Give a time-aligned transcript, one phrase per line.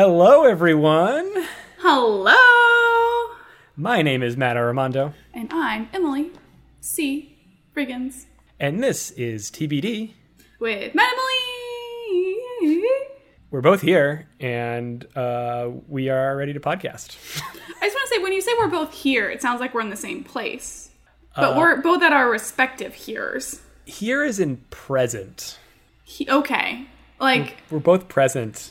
[0.00, 1.28] Hello, everyone.
[1.78, 3.34] Hello!
[3.74, 6.30] My name is Matt Armando, And I'm Emily
[6.80, 7.36] C.
[7.76, 8.26] Riggins
[8.60, 10.12] and this is TBD.
[10.60, 11.12] with Matt
[12.62, 12.84] Emily.
[13.50, 17.16] We're both here, and uh, we are ready to podcast.
[17.82, 19.80] I just want to say, when you say we're both here, it sounds like we're
[19.80, 20.90] in the same place.
[21.34, 23.60] But Uh, we're both at our respective heres.
[23.86, 25.58] Here is in present.
[26.04, 26.86] He- okay.
[27.18, 28.70] Like, We're both present.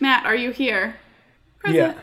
[0.00, 0.96] Matt, are you here?
[1.58, 1.96] Present.
[1.96, 2.02] Yeah,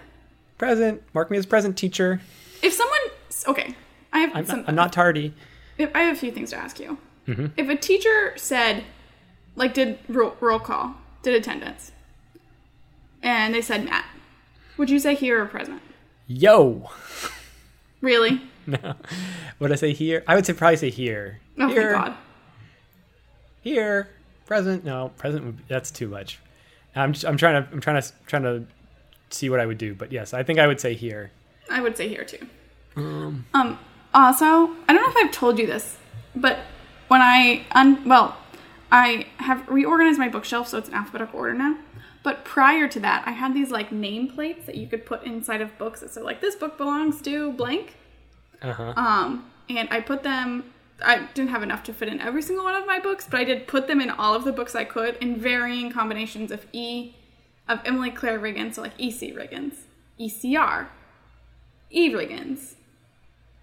[0.57, 1.01] present.
[1.13, 2.21] Mark me as present, teacher.
[2.61, 2.99] If someone.
[3.47, 3.75] Okay.
[4.13, 4.63] I have I'm, some.
[4.67, 5.33] I'm not tardy.
[5.77, 6.97] If, I have a few things to ask you.
[7.27, 7.47] Mm-hmm.
[7.57, 8.83] If a teacher said,
[9.55, 11.91] like, did roll, roll call, did attendance,
[13.21, 14.05] and they said Matt,
[14.77, 15.81] would you say here or present?
[16.27, 16.89] Yo.
[18.01, 18.41] Really?
[18.67, 18.95] No.
[19.59, 20.25] Would I say here?
[20.27, 21.39] I would say probably say here.
[21.57, 21.93] Oh here.
[21.93, 22.17] god.
[23.61, 24.09] Here.
[24.45, 24.83] Present.
[24.83, 25.45] No, present.
[25.45, 26.39] Would be, that's too much.
[27.01, 28.65] I'm just, I'm trying to I'm trying to trying to
[29.29, 31.31] see what I would do, but yes, I think I would say here.
[31.69, 32.45] I would say here too.
[32.95, 33.79] Um.
[34.13, 35.97] Also, I don't know if I've told you this,
[36.35, 36.59] but
[37.07, 38.37] when I un well,
[38.91, 41.77] I have reorganized my bookshelf so it's in alphabetical order now.
[42.23, 45.77] But prior to that, I had these like nameplates that you could put inside of
[45.77, 47.95] books that said like this book belongs to blank.
[48.61, 48.93] Uh huh.
[48.95, 50.73] Um, and I put them.
[51.03, 53.43] I didn't have enough to fit in every single one of my books, but I
[53.43, 57.13] did put them in all of the books I could in varying combinations of E,
[57.67, 59.75] of Emily Claire Riggins, so like EC Riggins,
[60.19, 60.87] ECR,
[61.91, 62.73] E Riggins,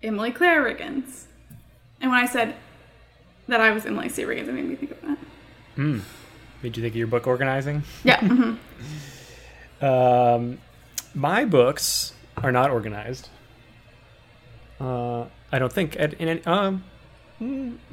[0.02, 1.24] Emily Claire Riggins.
[2.00, 2.54] And when I said
[3.48, 4.22] that I was Emily C.
[4.24, 5.18] Riggins, it made me think of that.
[5.74, 6.00] Hmm.
[6.62, 7.82] Made you think of your book organizing?
[8.04, 8.20] Yeah.
[8.20, 8.58] mhm.
[9.82, 10.58] Um,
[11.14, 13.28] my books are not organized.
[14.80, 15.96] Uh, I don't think.
[15.98, 16.84] And, and, um,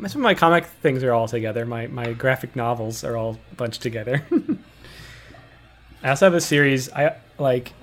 [0.07, 1.65] some of my comic things are all together.
[1.65, 4.25] My my graphic novels are all bunched together.
[6.03, 6.91] I also have a series.
[6.91, 7.73] I like,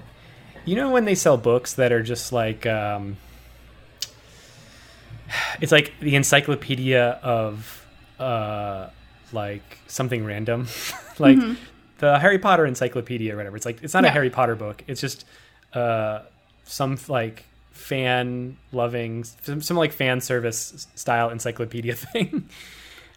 [0.65, 3.17] you know, when they sell books that are just like, um,
[5.61, 7.87] it's like the encyclopedia of,
[8.19, 8.89] uh,
[9.33, 10.67] like something random,
[11.19, 11.39] like
[11.99, 13.57] the Harry Potter encyclopedia or whatever.
[13.57, 14.83] It's like it's not a Harry Potter book.
[14.89, 15.25] It's just
[15.75, 16.21] uh,
[16.65, 17.45] some like
[17.79, 22.49] fan loving, some, some like fan service style encyclopedia thing.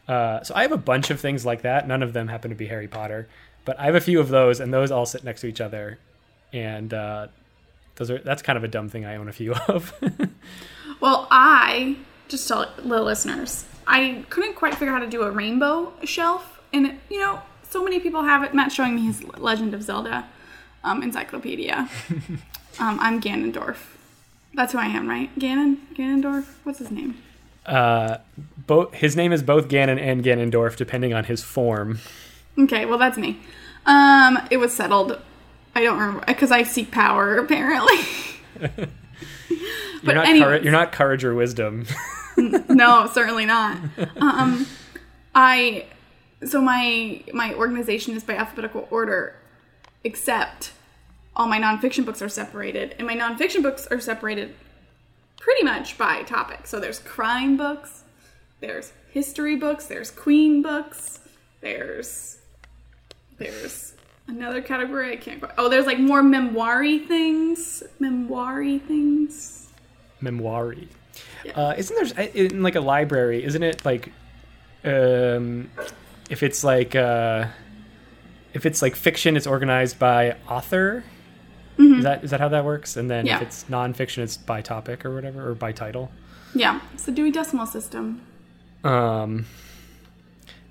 [0.08, 1.88] Uh, so I have a bunch of things like that.
[1.88, 3.28] None of them happen to be Harry Potter,
[3.66, 6.00] but I have a few of those, and those all sit next to each other.
[6.54, 7.28] And uh,
[7.96, 9.94] those are that's kind of a dumb thing I own a few of.
[11.00, 11.98] Well, I
[12.28, 16.62] just tell the listeners, I couldn't quite figure out how to do a rainbow shelf,
[16.72, 18.54] and you know, so many people have it.
[18.54, 20.28] Matt's showing me his Legend of Zelda
[20.84, 21.90] um, encyclopedia.
[22.80, 23.78] um, I'm Ganondorf.
[24.54, 25.34] That's who I am, right?
[25.40, 26.46] Ganon, Ganondorf.
[26.64, 27.18] What's his name?
[27.66, 28.18] uh,
[28.68, 32.00] both his name is both Ganon and Ganondorf, depending on his form.
[32.58, 33.40] Okay, well that's me.
[33.86, 35.22] Um, it was settled.
[35.76, 37.98] I don't remember because I seek power apparently.
[40.04, 40.42] You're not anyways.
[40.44, 41.86] courage, you're not courage or wisdom.
[42.38, 43.78] no, certainly not.
[44.18, 44.66] Um,
[45.36, 45.86] I
[46.46, 49.36] so my my organization is by alphabetical order,
[50.04, 50.72] except
[51.36, 54.54] all my nonfiction books are separated, and my nonfiction books are separated
[55.40, 56.68] pretty much by topic.
[56.68, 58.04] So there's crime books,
[58.60, 61.20] there's history books, there's queen books,
[61.62, 62.38] there's
[63.38, 63.94] there's
[64.28, 65.54] another category I can't quite.
[65.58, 69.68] Oh, there's like more memoiry things, memoiry things.
[70.20, 70.88] memoiry.
[71.44, 71.54] Yeah.
[71.54, 73.44] Uh, isn't there in like a library?
[73.44, 74.12] Isn't it like,
[74.84, 75.72] um,
[76.30, 77.48] if it's like uh,
[78.54, 81.04] if it's like fiction, it's organized by author.
[81.82, 82.98] Is that is that how that works?
[82.98, 83.28] And then Mm-hmm.
[83.28, 83.36] Yeah.
[83.38, 86.12] if it's nonfiction, it's by topic or whatever, or by title.
[86.54, 88.22] Yeah, it's the Dewey Decimal System.
[88.84, 89.46] Um,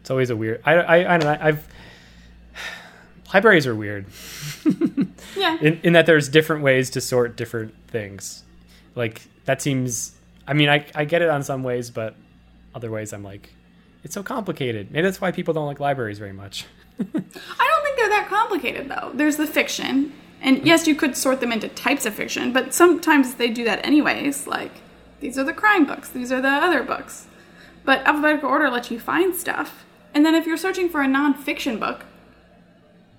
[0.01, 0.61] it's always a weird.
[0.65, 1.39] I I, I don't know.
[1.47, 1.69] I've
[3.35, 4.07] libraries are weird
[5.37, 5.59] Yeah.
[5.61, 8.43] in, in that there's different ways to sort different things.
[8.95, 10.13] Like that seems.
[10.47, 12.15] I mean, I I get it on some ways, but
[12.75, 13.51] other ways I'm like,
[14.05, 14.91] it's so complicated.
[14.91, 16.67] Maybe that's why people don't like libraries very much.
[16.99, 19.13] I don't think they're that complicated though.
[19.15, 23.35] There's the fiction, and yes, you could sort them into types of fiction, but sometimes
[23.35, 24.47] they do that anyways.
[24.47, 24.73] Like
[25.21, 27.27] these are the crime books, these are the other books.
[27.85, 29.85] But alphabetical order lets you find stuff,
[30.15, 32.05] and then if you're searching for a nonfiction book,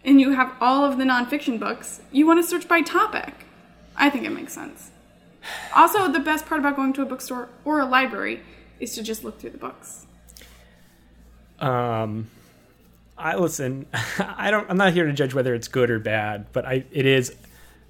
[0.03, 3.45] and you have all of the nonfiction books, you want to search by topic.
[3.95, 4.91] I think it makes sense.
[5.75, 8.41] Also, the best part about going to a bookstore or a library
[8.79, 10.06] is to just look through the books.
[11.59, 12.29] Um,
[13.21, 13.85] I listen.
[14.19, 14.69] I don't.
[14.69, 17.33] I'm not here to judge whether it's good or bad, but I it is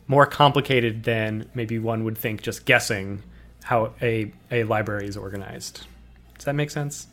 [0.07, 3.23] more complicated than maybe one would think just guessing
[3.63, 5.85] how a a library is organized.
[6.35, 7.07] Does that make sense?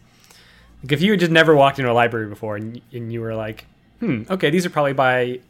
[0.82, 3.34] Like if you had just never walked into a library before and, and you were
[3.34, 3.66] like,
[4.00, 5.40] hmm, okay, these are probably by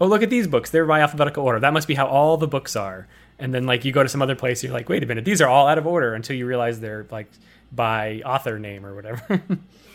[0.00, 2.46] oh look at these books they're by alphabetical order that must be how all the
[2.46, 3.06] books are
[3.38, 5.40] and then like you go to some other place you're like wait a minute these
[5.40, 7.28] are all out of order until you realize they're like
[7.72, 9.42] by author name or whatever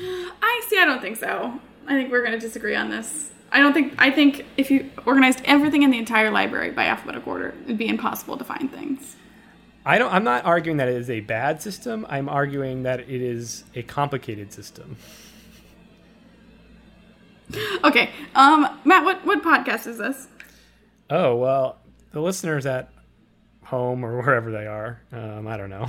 [0.00, 0.78] I see.
[0.78, 1.58] I don't think so.
[1.86, 3.30] I think we're going to disagree on this.
[3.52, 3.94] I don't think.
[3.98, 7.86] I think if you organized everything in the entire library by alphabetical order, it'd be
[7.88, 9.16] impossible to find things.
[9.86, 13.20] i don't i'm not arguing that it is a bad system i'm arguing that it
[13.20, 14.96] is a complicated system
[17.84, 20.26] Okay, um, Matt, what what podcast is this?
[21.10, 21.76] oh well
[22.12, 22.88] the listeners at
[23.64, 25.86] home or wherever they are um, i don't know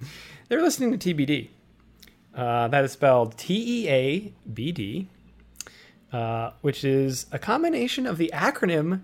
[0.48, 1.48] they're listening to tbd
[2.38, 5.08] uh, that is spelled t-e-a-b-d
[6.12, 9.02] uh, which is a combination of the acronym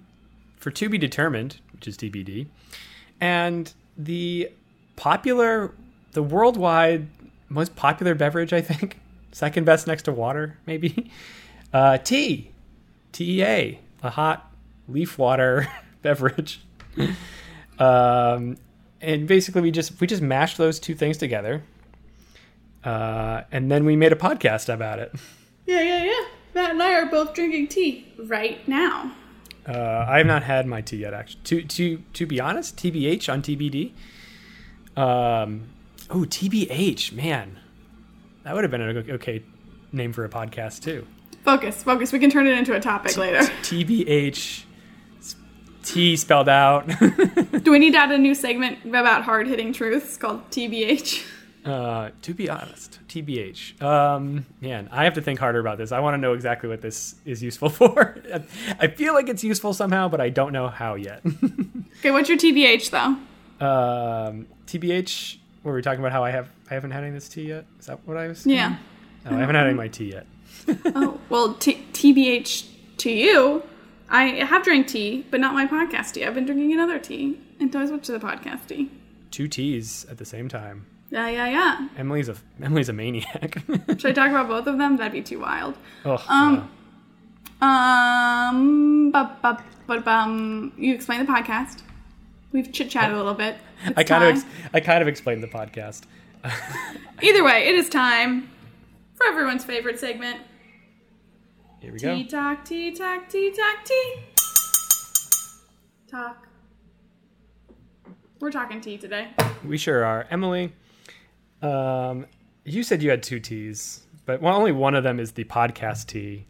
[0.56, 2.46] for to be determined, which is TBD,
[3.20, 4.50] and the
[4.96, 5.75] popular,
[6.12, 7.06] the worldwide
[7.50, 8.98] most popular beverage, I think,
[9.32, 11.10] second best next to water, maybe,
[11.72, 12.50] uh, tea,
[13.12, 14.50] TEA, a hot
[14.88, 15.69] leaf water
[16.02, 16.60] beverage.
[17.78, 18.56] um,
[19.02, 21.62] and basically, we just we just mashed those two things together,
[22.84, 25.12] uh, and then we made a podcast about it.
[25.66, 26.25] Yeah, yeah, yeah.
[26.54, 29.12] Matt and I are both drinking tea right now.
[29.66, 31.14] Uh, I have not had my tea yet.
[31.14, 33.92] Actually, to to to be honest, TBH on TBD.
[34.96, 35.69] Um,
[36.10, 37.58] oh TBH, man,
[38.44, 39.42] that would have been an okay
[39.90, 41.06] name for a podcast too.
[41.44, 42.12] Focus, focus.
[42.12, 43.38] We can turn it into a topic later.
[43.62, 44.64] TBH,
[45.82, 46.86] T spelled out.
[47.62, 51.26] Do we need to add a new segment about hard hitting truths called TBH?
[51.64, 53.81] Uh, to be honest, TBH.
[53.82, 55.93] Um, man, I have to think harder about this.
[55.93, 58.16] I want to know exactly what this is useful for.
[58.81, 61.22] I feel like it's useful somehow, but I don't know how yet.
[62.00, 63.16] Okay, what's your TBH though?
[63.66, 65.38] um, TBH.
[65.62, 67.64] Were we talking about how I have I haven't had any of this tea yet?
[67.81, 68.44] Is that what I was?
[68.46, 68.76] Yeah.
[69.25, 70.26] No, I haven't had any of my tea yet.
[70.94, 72.67] Oh, well, t- TBH
[72.99, 73.62] to you.
[74.10, 76.25] I have drank tea, but not my podcast tea.
[76.26, 78.90] I've been drinking another tea until I switched to the podcast tea.
[79.31, 80.84] Two teas at the same time.
[81.10, 81.88] Yeah, yeah, yeah.
[81.96, 83.62] Emily's a Emily's a maniac.
[83.98, 84.96] Should I talk about both of them?
[84.96, 85.76] That'd be too wild.
[86.04, 86.68] oh, Um,
[87.60, 90.72] Um, bu- bu- bu- bum.
[90.76, 91.82] You explain the podcast.
[92.52, 93.56] We've chit chatted a little bit.
[93.86, 96.02] It's I kind of ex- I kind of explained the podcast.
[97.22, 98.50] Either way, it is time
[99.14, 100.40] for everyone's favorite segment.
[101.80, 102.14] Here we go.
[102.14, 104.14] Tea talk, tea talk, tea talk, tea.
[106.10, 106.48] Talk.
[108.40, 109.28] We're talking tea today.
[109.66, 110.26] We sure are.
[110.30, 110.72] Emily,
[111.64, 112.26] um,
[112.64, 116.06] you said you had two teas, but one, only one of them is the podcast
[116.06, 116.46] tea.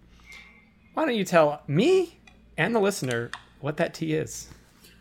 [0.95, 2.19] Why don't you tell me
[2.57, 3.31] and the listener
[3.61, 4.49] what that tea is?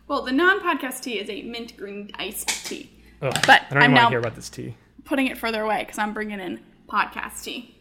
[0.08, 2.90] Well, the non-podcast tea is a mint green iced tea.
[3.22, 4.76] Ugh, But I don't even I'm want now- to hear about this tea.
[5.04, 7.74] Putting it further away because I'm bringing in podcast tea.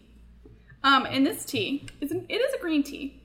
[0.83, 3.21] Um, and this tea is an, it is a green tea.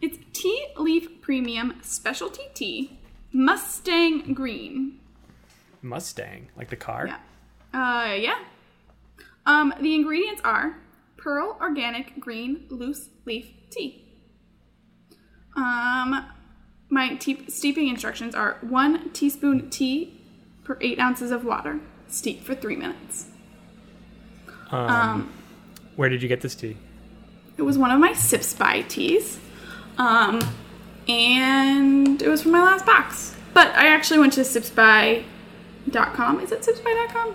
[0.00, 2.98] It's Tea Leaf Premium Specialty Tea,
[3.32, 4.98] Mustang Green.
[5.82, 7.08] Mustang, like the car.
[7.08, 7.18] Yeah.
[7.72, 8.38] Uh, yeah.
[9.46, 10.76] Um, the ingredients are
[11.16, 14.04] Pearl Organic Green Loose Leaf Tea.
[15.56, 16.24] Um,
[16.88, 20.14] my tea- steeping instructions are one teaspoon tea
[20.64, 21.80] per eight ounces of water.
[22.08, 23.26] Steep for three minutes.
[24.70, 25.32] Um, Um,
[25.96, 26.76] where did you get this tea?
[27.56, 29.38] it was one of my Sips by teas.
[29.98, 30.40] Um,
[31.06, 33.34] and it was from my last box.
[33.52, 36.40] But I actually went to sipsby.com.
[36.40, 37.34] Is it sipsby.com?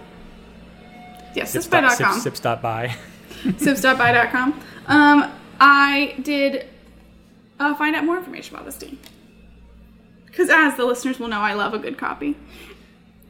[1.36, 1.92] Yes, sipsby.com.
[1.92, 2.96] sips, sips dot by.
[3.58, 4.60] sips.by.com.
[4.88, 6.68] Um, I did
[7.60, 8.98] uh, find out more information about this tea.
[10.26, 12.36] Because as the listeners will know, I love a good copy.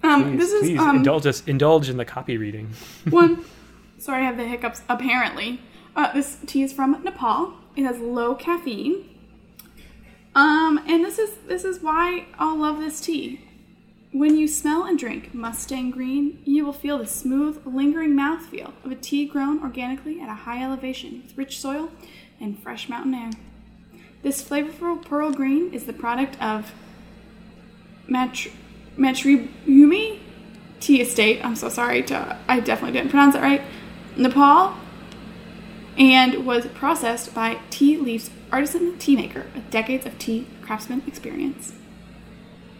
[0.03, 1.43] Um, Please, this is please um, indulge us.
[1.45, 2.73] Indulge in the copy reading.
[3.09, 3.43] one.
[3.97, 4.81] Sorry, I have the hiccups.
[4.89, 5.59] Apparently,
[5.95, 7.53] uh, this tea is from Nepal.
[7.75, 9.09] It has low caffeine.
[10.35, 13.41] Um, and this is this is why I'll love this tea.
[14.15, 18.89] When you smell and drink Mustang Green, you will feel the smooth, lingering mouthfeel of
[18.89, 21.91] a tea grown organically at a high elevation with rich soil
[22.39, 23.31] and fresh mountain air.
[24.21, 26.71] This flavorful pearl green is the product of
[28.07, 28.53] Matri-
[29.67, 31.43] Tea Estate.
[31.43, 33.63] I'm so sorry to I definitely didn't pronounce it right.
[34.15, 34.77] Nepal
[35.97, 41.73] and was processed by Tea Leaf's artisan tea maker with decades of tea craftsman experience.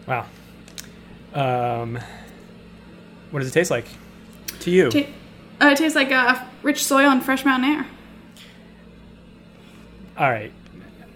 [0.07, 0.27] Wow.
[1.35, 1.99] Um,
[3.29, 3.85] what does it taste like
[4.61, 4.89] to you?
[4.89, 5.09] Ta-
[5.61, 7.87] uh, it tastes like uh, rich soil and fresh mountain air.
[10.17, 10.51] All right.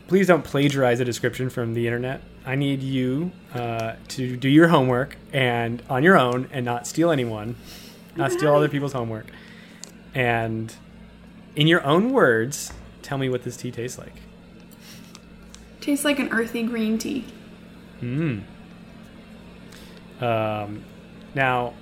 [0.08, 2.22] Please don't plagiarize a description from the internet.
[2.46, 7.12] I need you uh, to do your homework and on your own and not steal
[7.12, 7.56] anyone,
[8.16, 9.28] not steal other people's homework.
[10.14, 10.74] And
[11.56, 12.74] in your own words,
[13.04, 14.16] tell me what this tea tastes like.
[15.80, 17.26] Tastes like an earthy green tea.
[18.02, 18.44] Mm.
[20.22, 20.84] Um,
[21.36, 21.74] now,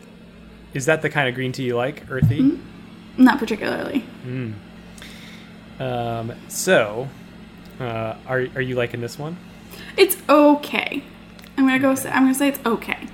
[0.73, 2.59] is that the kind of green tea you like, earthy?
[3.17, 4.03] Not particularly.
[4.25, 4.53] Mm.
[5.79, 7.07] Um, so,
[7.79, 9.37] uh, are are you liking this one?
[9.95, 11.03] It's okay.
[11.57, 11.95] I'm gonna go.
[11.95, 13.07] Say, I'm gonna say it's okay.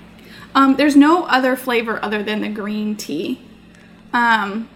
[0.56, 3.40] Um, there's no other flavor other than the green tea.
[4.14, 4.70] Um,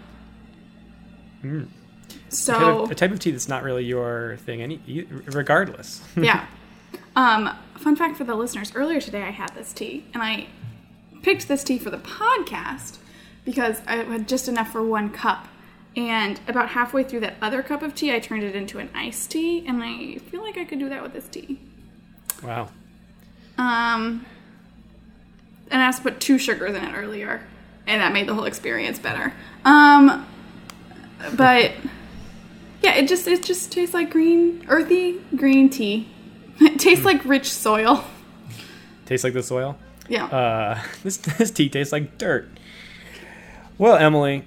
[1.43, 1.67] Mm.
[2.29, 4.79] so Type of- a type of tea that's not really your thing, any
[5.25, 6.01] regardless.
[6.15, 6.45] yeah.
[7.17, 10.47] Um, fun fact for the listeners: earlier today, I had this tea, and I
[11.23, 12.99] picked this tea for the podcast
[13.43, 15.47] because I had just enough for one cup.
[15.95, 19.31] And about halfway through that other cup of tea, I turned it into an iced
[19.31, 21.59] tea, and I feel like I could do that with this tea.
[22.43, 22.69] wow.
[23.57, 24.23] Um,
[25.71, 27.41] and I also put two sugars in it earlier,
[27.87, 29.33] and that made the whole experience better.
[29.65, 30.27] Um,
[31.35, 31.71] but
[32.83, 36.09] yeah, it just it just tastes like green, earthy green tea.
[36.61, 38.03] It tastes like rich soil.
[39.05, 39.77] Tastes like the soil.
[40.09, 40.25] Yeah.
[40.25, 42.49] Uh, this this tea tastes like dirt.
[43.77, 44.43] Well, Emily,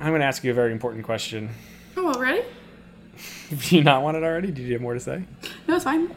[0.00, 1.50] I'm going to ask you a very important question.
[1.96, 2.42] oh, already?
[3.50, 4.48] Do you not want it already?
[4.50, 5.24] Did you have more to say?
[5.68, 6.14] No, it's fine.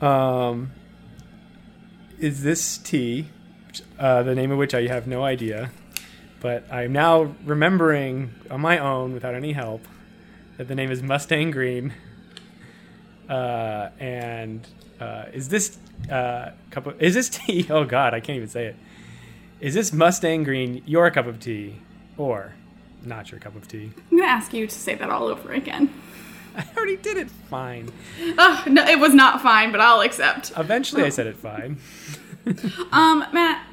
[0.00, 0.72] Um,
[2.18, 3.28] is this tea,
[3.98, 5.70] uh, the name of which I have no idea,
[6.40, 9.86] but I'm now remembering on my own without any help
[10.56, 11.92] that the name is Mustang Green.
[13.32, 14.66] Uh, and
[15.00, 15.78] uh, is this
[16.10, 17.66] uh, cup of, is this tea?
[17.70, 18.76] Oh God, I can't even say it.
[19.60, 21.76] Is this Mustang Green your cup of tea
[22.18, 22.52] or
[23.04, 23.90] not your cup of tea?
[24.10, 25.88] I'm gonna ask you to say that all over again.
[26.56, 27.90] I already did it fine.
[28.36, 30.52] Oh, no, it was not fine, but I'll accept.
[30.58, 31.78] Eventually, I said it fine.
[32.92, 33.64] Um, Matt,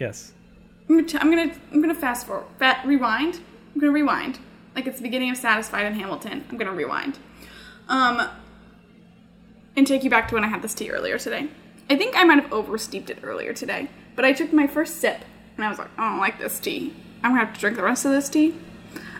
[0.00, 0.32] Yes.
[0.88, 3.38] I'm gonna, I'm gonna, I'm gonna fast forward, fa- rewind.
[3.74, 4.40] I'm gonna rewind,
[4.74, 6.44] like it's the beginning of Satisfied in Hamilton.
[6.50, 7.16] I'm gonna rewind,
[7.88, 8.28] um,
[9.78, 11.48] and take you back to when I had this tea earlier today.
[11.88, 15.24] I think I might have oversteeped it earlier today, but I took my first sip
[15.56, 16.94] and I was like, I don't like this tea.
[17.22, 18.54] I'm gonna have to drink the rest of this tea.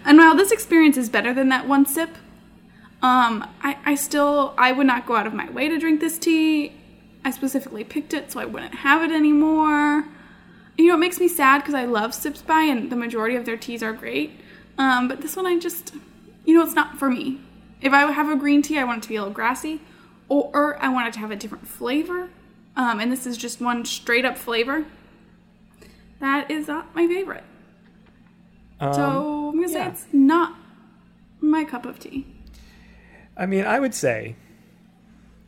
[0.05, 2.11] And while this experience is better than that one sip,
[3.01, 6.19] um, I, I still, I would not go out of my way to drink this
[6.19, 6.73] tea.
[7.25, 10.05] I specifically picked it so I wouldn't have it anymore
[10.79, 13.45] you know, it makes me sad because I love Sips by and the majority of
[13.45, 14.41] their teas are great.
[14.79, 15.93] Um, but this one, I just,
[16.45, 17.41] you know, it's not for me.
[17.83, 19.81] If I have a green tea, I want it to be a little grassy,
[20.29, 22.29] or, or I want it to have a different flavor.
[22.77, 24.85] Um, and this is just one straight up flavor.
[26.21, 27.45] That is not my favorite.
[28.81, 29.89] Um, So I'm gonna say yeah.
[29.89, 30.55] it's not
[31.41, 32.27] my cup of tea.
[33.37, 34.37] I mean, I would say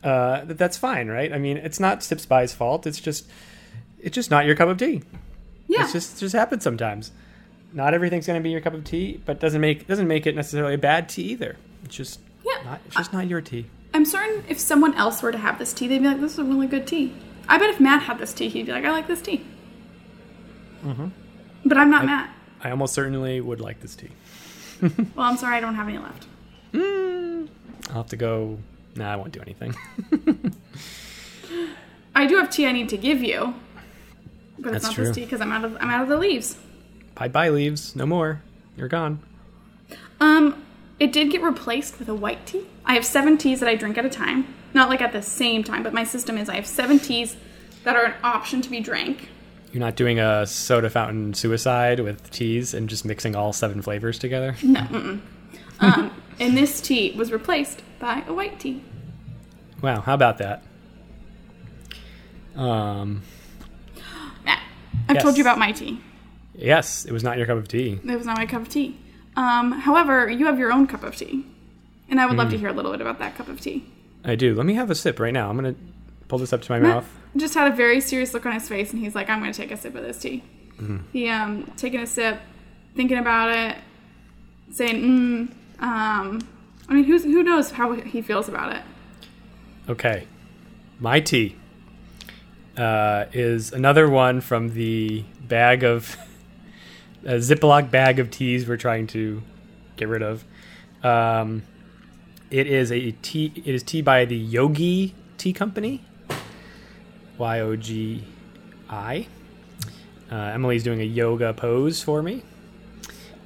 [0.02, 1.32] uh, that that's fine, right?
[1.32, 2.86] I mean, it's not Sips by's fault.
[2.86, 3.28] It's just
[3.98, 5.02] it's just not your cup of tea.
[5.68, 5.82] Yeah.
[5.84, 7.12] It's just it just happens sometimes.
[7.72, 10.34] Not everything's going to be your cup of tea, but doesn't make doesn't make it
[10.34, 11.56] necessarily a bad tea either.
[11.84, 12.62] It's just Yeah.
[12.64, 13.66] not it's just not your tea.
[13.92, 16.38] I'm certain if someone else were to have this tea, they'd be like, "This is
[16.38, 17.12] a really good tea."
[17.48, 19.44] I bet if Matt had this tea, he'd be like, "I like this tea."
[20.84, 21.08] Mm-hmm.
[21.64, 22.30] But I'm not Matt.
[22.62, 24.10] I almost certainly would like this tea.
[25.14, 26.26] Well, I'm sorry, I don't have any left.
[26.72, 27.48] Mm,
[27.90, 28.58] I'll have to go.
[28.96, 29.74] Nah, I won't do anything.
[32.14, 33.54] I do have tea I need to give you,
[34.58, 35.04] but it's That's not true.
[35.06, 36.56] this tea because I'm out of I'm out of the leaves.
[37.14, 37.94] bye bye leaves.
[37.94, 38.42] No more.
[38.76, 39.20] You're gone.
[40.20, 40.62] Um,
[40.98, 42.66] it did get replaced with a white tea.
[42.90, 45.62] I have seven teas that I drink at a time, not like at the same
[45.62, 47.36] time, but my system is I have seven teas
[47.84, 49.28] that are an option to be drank.
[49.70, 54.18] You're not doing a soda fountain suicide with teas and just mixing all seven flavors
[54.18, 54.56] together.
[54.64, 55.20] No, mm-mm.
[55.78, 58.82] um, and this tea was replaced by a white tea.
[59.80, 60.64] Wow, how about that?
[62.56, 63.22] Um,
[64.44, 64.64] Matt,
[65.08, 66.00] I've told you about my tea.
[66.56, 68.00] yes, it was not your cup of tea.
[68.04, 68.98] It was not my cup of tea.
[69.36, 71.46] Um, however, you have your own cup of tea,
[72.10, 72.38] and I would Hmm.
[72.40, 73.84] love to hear a little bit about that cup of tea.
[74.24, 74.54] I do.
[74.54, 75.48] Let me have a sip right now.
[75.48, 75.74] I'm gonna
[76.28, 77.18] pull this up to my Matt mouth.
[77.36, 79.56] just had a very serious look on his face, and he's like, "I'm going to
[79.56, 80.42] take a sip of this tea."
[80.80, 80.98] Mm-hmm.
[81.12, 82.38] He um taking a sip,
[82.94, 83.76] thinking about it,
[84.72, 86.40] saying, "Mm." Um,
[86.88, 88.82] I mean, who's who knows how he feels about it?
[89.88, 90.26] Okay,
[90.98, 91.56] my tea
[92.76, 96.16] uh, is another one from the bag of
[97.24, 99.42] a Ziploc bag of teas we're trying to
[99.96, 100.44] get rid of.
[101.02, 101.62] Um,
[102.50, 103.52] it is a tea.
[103.56, 106.02] It is tea by the Yogi Tea Company.
[107.38, 108.24] Y O G
[108.88, 109.26] I.
[110.30, 112.42] Uh, Emily's doing a yoga pose for me,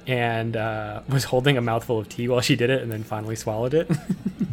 [0.05, 3.35] and uh, was holding a mouthful of tea while she did it, and then finally
[3.35, 3.89] swallowed it.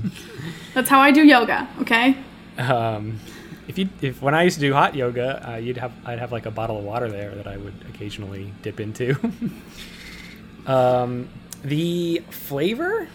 [0.74, 1.68] That's how I do yoga.
[1.80, 2.16] Okay.
[2.58, 3.20] um,
[3.68, 6.32] if you if when I used to do hot yoga, uh, you'd have I'd have
[6.32, 9.16] like a bottle of water there that I would occasionally dip into.
[10.66, 11.28] um,
[11.64, 13.08] the flavor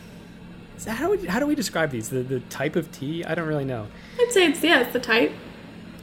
[0.85, 2.09] that how, we, how do we describe these?
[2.09, 3.23] The, the type of tea?
[3.25, 3.87] I don't really know.
[4.19, 5.31] I'd say it's yeah, it's the type.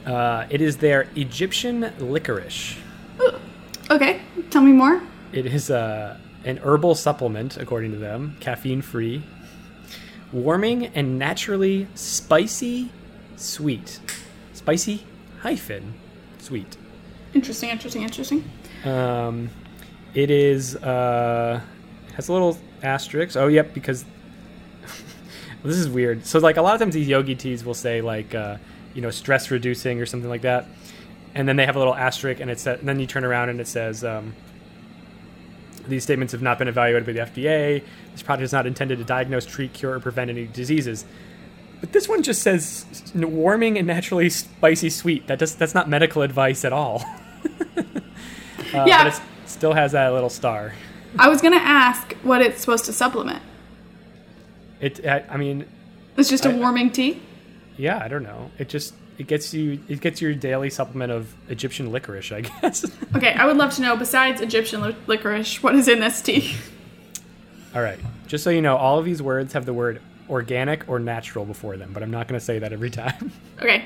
[0.05, 2.77] Uh, it is their Egyptian licorice.
[3.21, 3.35] Ooh.
[3.89, 5.01] Okay, tell me more.
[5.31, 9.23] It is uh, an herbal supplement, according to them, caffeine free,
[10.31, 12.91] warming and naturally spicy
[13.35, 13.99] sweet.
[14.53, 15.05] Spicy
[15.41, 15.93] hyphen
[16.39, 16.77] sweet.
[17.33, 18.43] Interesting, interesting, interesting.
[18.83, 19.49] Um,
[20.13, 21.61] it is uh,
[22.15, 23.35] has a little asterisk.
[23.35, 24.05] Oh, yep, because
[25.65, 26.25] this is weird.
[26.25, 28.57] So, like a lot of times, these yogi teas will say like uh,
[28.93, 30.65] you know stress reducing or something like that,
[31.33, 33.59] and then they have a little asterisk, and it's and then you turn around and
[33.59, 34.03] it says.
[34.03, 34.33] Um,
[35.87, 37.83] these statements have not been evaluated by the FDA.
[38.11, 41.05] This product is not intended to diagnose, treat, cure, or prevent any diseases.
[41.79, 45.27] But this one just says warming and naturally spicy sweet.
[45.27, 47.03] That does that's not medical advice at all.
[47.77, 47.81] uh,
[48.73, 49.03] Yeah.
[49.03, 50.73] but it still has that little star.
[51.19, 53.43] I was gonna ask what it's supposed to supplement.
[54.79, 55.65] It, I, I mean,
[56.17, 57.21] It's just a I- warming tea.
[57.77, 58.51] yeah, I don't know.
[58.57, 62.85] It just it gets you it gets your daily supplement of Egyptian licorice, I guess.
[63.15, 63.95] Okay, I would love to know.
[63.95, 66.55] Besides Egyptian li- licorice, what is in this tea?
[67.75, 70.99] all right, just so you know, all of these words have the word organic or
[70.99, 73.31] natural before them, but I'm not going to say that every time.
[73.61, 73.85] Okay,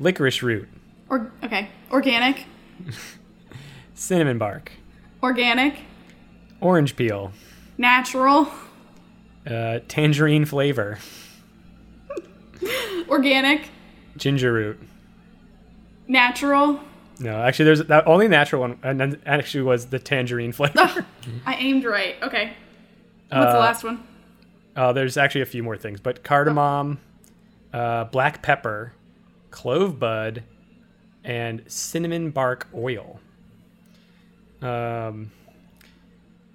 [0.00, 0.68] licorice root,
[1.08, 2.44] or okay, organic,
[3.94, 4.72] cinnamon bark,
[5.22, 5.74] organic,
[6.60, 7.32] orange peel,
[7.78, 8.48] natural,
[9.46, 10.98] uh, tangerine flavor,
[13.08, 13.68] organic,
[14.16, 14.80] ginger root.
[16.08, 16.80] natural.
[17.18, 21.04] No, actually, there's that only natural one, and then actually was the tangerine flavor.
[21.44, 22.16] I aimed right.
[22.22, 22.52] Okay.
[23.28, 24.02] What's Uh, the last one?
[24.74, 26.98] Uh, there's actually a few more things, but cardamom,
[27.74, 28.94] uh, black pepper,
[29.50, 30.44] clove bud,
[31.22, 33.20] and cinnamon bark oil.
[34.62, 35.30] Um,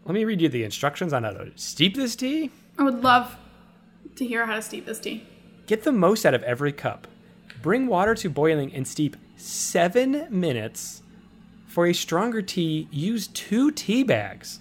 [0.06, 2.50] let me read you the instructions on how to steep this tea.
[2.78, 3.36] I would love
[4.16, 5.26] to hear how to steep this tea.
[5.68, 7.08] Get the most out of every cup.
[7.62, 11.02] Bring water to boiling and steep seven minutes.
[11.68, 14.60] For a stronger tea, use two tea bags.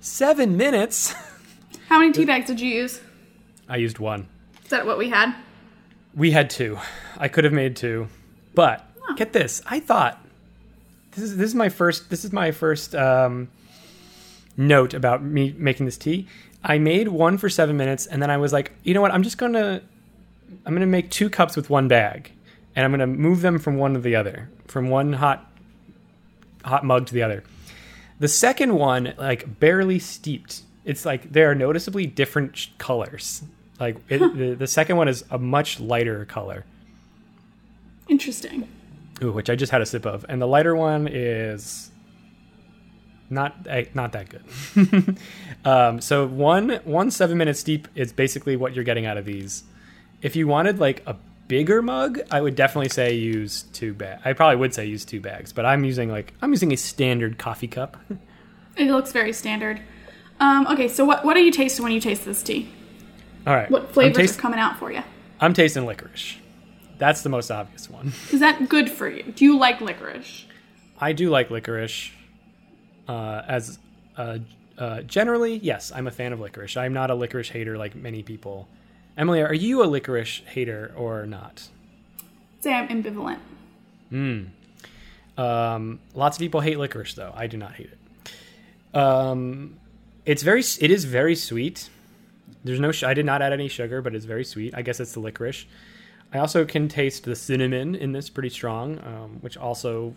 [0.00, 1.14] Seven minutes?
[1.88, 3.00] How many tea bags did you use?
[3.68, 4.28] I used one.
[4.64, 5.34] Is that what we had?
[6.14, 6.78] We had two.
[7.16, 8.08] I could have made two,
[8.54, 8.84] but
[9.16, 9.60] get this.
[9.66, 10.24] I thought
[11.12, 13.48] this is this is my first this is my first um,
[14.56, 16.28] note about me making this tea.
[16.62, 19.12] I made one for seven minutes, and then I was like, you know what?
[19.12, 19.82] I'm just gonna
[20.66, 22.32] I'm gonna make two cups with one bag,
[22.74, 25.50] and I'm gonna move them from one to the other, from one hot
[26.64, 27.44] hot mug to the other.
[28.20, 30.62] The second one, like barely steeped.
[30.84, 33.42] It's like they are noticeably different colors.
[33.78, 36.64] Like it, the, the second one is a much lighter color,
[38.08, 38.66] Interesting.
[39.22, 41.90] Ooh, which I just had a sip of, and the lighter one is
[43.30, 45.16] not eh, not that good.
[45.64, 49.64] um, so one one seven minute steep is basically what you're getting out of these.
[50.22, 54.22] If you wanted like a bigger mug, I would definitely say use two bags.
[54.24, 57.38] I probably would say use two bags, but I'm using like I'm using a standard
[57.38, 57.96] coffee cup.
[58.76, 59.80] It looks very standard.
[60.38, 62.70] Um, okay, so what what are you tasting when you taste this tea?
[63.44, 65.02] All right, What flavors taste- are coming out for you?
[65.40, 66.36] I'm tasting licorice.
[66.98, 68.12] That's the most obvious one.
[68.30, 69.24] Is that good for you?
[69.32, 70.44] Do you like licorice?
[71.00, 72.12] I do like licorice.
[73.08, 73.78] Uh, as
[74.16, 74.38] uh,
[74.76, 76.76] uh, generally, yes, I'm a fan of licorice.
[76.76, 78.68] I'm not a licorice hater like many people.
[79.16, 81.68] Emily, are you a licorice hater or not?
[82.60, 83.38] Say I'm ambivalent.
[85.36, 87.32] Um, lots of people hate licorice, though.
[87.34, 88.96] I do not hate it.
[88.96, 89.78] Um,
[90.24, 91.88] it's very, it is very sweet.
[92.64, 94.74] There's no, sh- I did not add any sugar, but it's very sweet.
[94.76, 95.64] I guess it's the licorice.
[96.32, 100.14] I also can taste the cinnamon in this pretty strong, um, which also,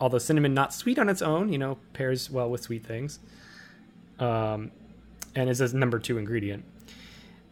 [0.00, 3.18] although cinnamon not sweet on its own, you know, pairs well with sweet things.
[4.18, 4.70] Um,
[5.34, 6.64] and is a number two ingredient.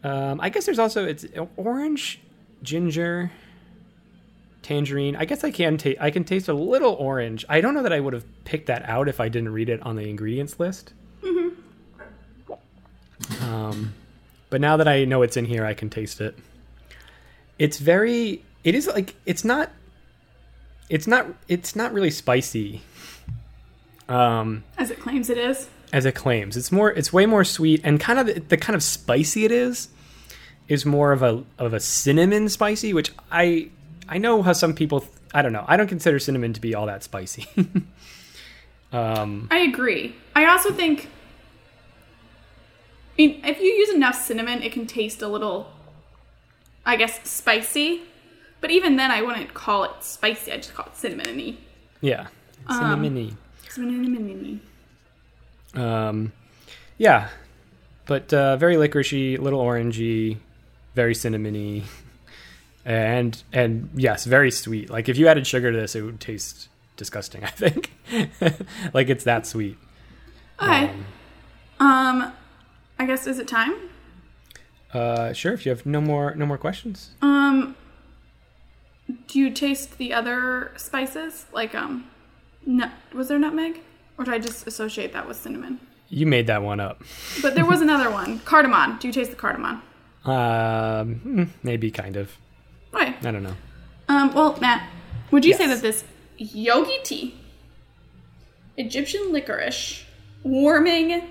[0.03, 1.25] Um, I guess there's also it's
[1.57, 2.19] orange,
[2.63, 3.31] ginger,
[4.61, 5.15] tangerine.
[5.15, 5.99] I guess I can taste.
[6.01, 7.45] I can taste a little orange.
[7.47, 9.81] I don't know that I would have picked that out if I didn't read it
[9.83, 10.93] on the ingredients list.
[11.23, 11.49] Mm-hmm.
[13.43, 13.93] Um,
[14.49, 16.37] but now that I know it's in here, I can taste it.
[17.57, 18.43] It's very.
[18.63, 19.71] It is like it's not.
[20.89, 21.27] It's not.
[21.47, 22.81] It's not really spicy.
[24.07, 25.67] Um, As it claims it is.
[25.91, 26.55] as it claims.
[26.57, 29.51] It's more it's way more sweet and kind of the, the kind of spicy it
[29.51, 29.89] is
[30.67, 33.69] is more of a of a cinnamon spicy, which I
[34.07, 35.65] I know how some people I don't know.
[35.67, 37.47] I don't consider cinnamon to be all that spicy.
[38.93, 40.15] um I agree.
[40.35, 41.09] I also think
[43.17, 45.71] I mean, if you use enough cinnamon, it can taste a little
[46.85, 48.03] I guess spicy.
[48.65, 51.55] But even then I wouldn't call it spicy, I just call it cinnamon-y.
[52.01, 52.29] yeah.
[52.67, 53.35] Cinnamony.
[53.69, 54.59] Cinnamon-y.
[55.79, 56.31] Um
[56.97, 57.29] yeah.
[58.07, 60.37] but uh, very licoricey, little orangey,
[60.95, 61.83] very cinnamony,
[62.83, 64.89] and and yes, very sweet.
[64.89, 67.43] Like if you added sugar to this, it would taste disgusting.
[67.43, 67.91] I think,
[68.95, 69.77] like it's that sweet.
[70.59, 70.89] Okay.
[70.89, 71.05] Um,
[71.87, 72.33] Um,
[72.97, 73.75] I guess is it time?
[74.91, 75.53] uh, sure.
[75.53, 77.75] If you have no more no more questions, Um,
[79.27, 81.45] do you taste the other spices?
[81.53, 82.07] Like um,
[82.65, 82.91] nut?
[83.13, 83.81] Was there nutmeg,
[84.17, 85.79] or did I just associate that with cinnamon?
[86.09, 87.03] you made that one up.
[87.41, 88.97] But there was another one, cardamom.
[88.99, 89.81] Do you taste the cardamom?
[90.23, 92.31] Um, mm, maybe kind of.
[92.93, 93.15] Okay.
[93.21, 93.55] I don't know.
[94.07, 94.87] Um, well, Matt,
[95.31, 96.03] would you say that this
[96.37, 97.35] yogi tea,
[98.77, 100.03] Egyptian licorice,
[100.43, 101.23] warming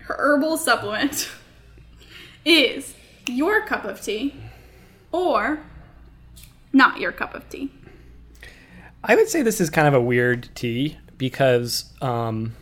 [0.00, 1.28] herbal supplement,
[2.44, 2.94] is
[3.26, 4.34] your cup of tea
[5.12, 5.60] or
[6.72, 7.70] not your cup of tea?
[9.02, 12.54] I would say this is kind of a weird tea because um,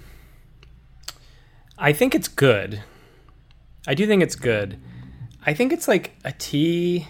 [1.79, 2.83] I think it's good.
[3.87, 4.79] I do think it's good.
[5.45, 7.07] I think it's like a tea.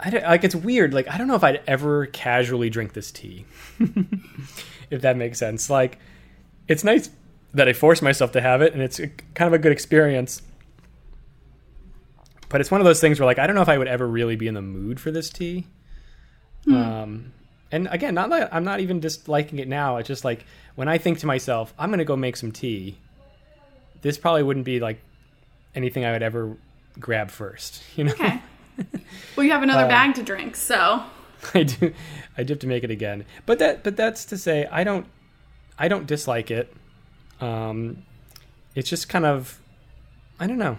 [0.00, 0.92] I don't, like it's weird.
[0.92, 3.46] Like I don't know if I'd ever casually drink this tea,
[4.90, 5.70] if that makes sense.
[5.70, 5.98] Like
[6.66, 7.10] it's nice
[7.54, 10.42] that I force myself to have it, and it's kind of a good experience.
[12.54, 14.06] But it's one of those things where like I don't know if I would ever
[14.06, 15.66] really be in the mood for this tea.
[16.68, 17.32] Um,
[17.72, 19.96] and again, not that I'm not even disliking it now.
[19.96, 22.96] It's just like when I think to myself, I'm gonna go make some tea.
[24.02, 25.00] This probably wouldn't be like
[25.74, 26.56] anything I would ever
[27.00, 27.82] grab first.
[27.96, 28.40] You know, Okay.
[29.34, 31.02] well, you have another Um, bag to drink, so
[31.54, 31.92] I do.
[32.38, 33.24] I do have to make it again.
[33.46, 35.06] But that, but that's to say, I don't,
[35.76, 36.72] I don't dislike it.
[37.40, 38.04] Um,
[38.76, 39.58] it's just kind of,
[40.38, 40.78] I don't know.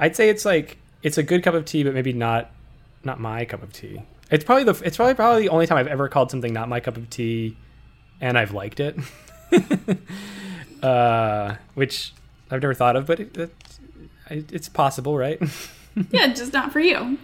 [0.00, 2.50] I'd say it's like it's a good cup of tea, but maybe not,
[3.04, 4.02] not my cup of tea.
[4.30, 6.80] It's probably the, it's probably probably the only time I've ever called something not my
[6.80, 7.56] cup of tea,
[8.20, 8.96] and I've liked it.
[10.82, 12.12] uh, which
[12.50, 15.40] I've never thought of, but it, it, it's possible, right?
[16.10, 17.18] yeah, just not for you.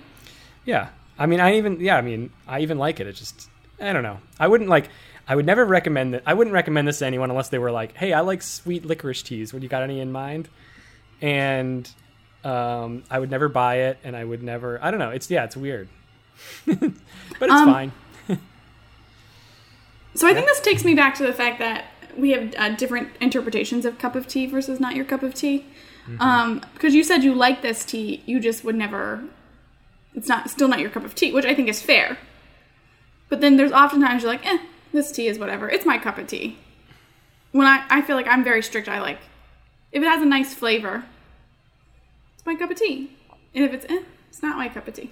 [0.65, 0.89] Yeah.
[1.19, 3.07] I mean, I even yeah, I mean, I even like it.
[3.07, 3.49] It's just
[3.81, 4.19] I don't know.
[4.39, 4.91] I wouldn't like
[5.27, 6.23] I would never recommend that.
[6.27, 9.23] I wouldn't recommend this to anyone unless they were like, "Hey, I like sweet licorice
[9.23, 9.53] teas.
[9.53, 10.49] What do you got any in mind?"
[11.23, 11.91] And
[12.47, 14.79] um, I would never buy it, and I would never.
[14.83, 15.11] I don't know.
[15.11, 15.89] It's yeah, it's weird,
[16.67, 16.77] but
[17.41, 17.93] it's Um, fine.
[20.15, 21.85] So I think this takes me back to the fact that
[22.17, 25.67] we have uh, different interpretations of cup of tea versus not your cup of tea.
[26.21, 29.25] Um, because you said you like this tea, you just would never.
[30.15, 32.17] It's not still not your cup of tea, which I think is fair.
[33.29, 34.59] But then there's oftentimes you're like, eh,
[34.93, 35.69] this tea is whatever.
[35.69, 36.57] It's my cup of tea.
[37.53, 38.89] When I I feel like I'm very strict.
[38.89, 39.19] I like
[39.93, 41.05] if it has a nice flavor,
[42.47, 43.11] my cup of tea.
[43.55, 45.11] And if it's eh, it's not my cup of tea.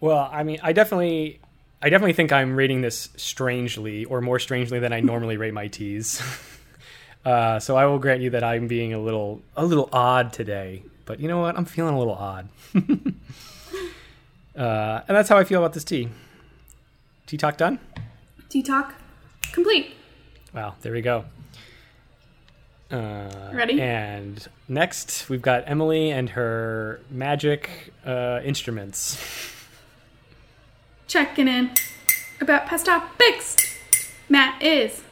[0.00, 1.40] Well, I mean, I definitely,
[1.80, 5.68] I definitely think I'm rating this strangely, or more strangely than I normally rate my
[5.68, 6.22] teas.
[7.24, 10.82] uh, so I will grant you that I'm being a little, a little odd today.
[11.06, 11.56] But you know what?
[11.56, 12.80] I'm feeling a little odd, uh,
[14.56, 16.08] and that's how I feel about this tea.
[17.26, 17.78] Tea talk done.
[18.48, 18.94] Tea talk
[19.52, 19.94] complete.
[20.54, 21.26] Wow, there we go.
[22.94, 23.80] Uh, Ready?
[23.80, 29.20] And next, we've got Emily and her magic uh, instruments.
[31.08, 31.70] checking in
[32.40, 33.56] about past topics.
[34.28, 35.02] Matt is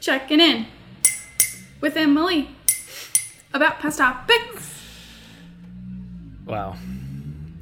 [0.00, 0.66] checking in
[1.80, 2.50] with Emily
[3.52, 4.72] about past topics.
[6.44, 6.76] Wow,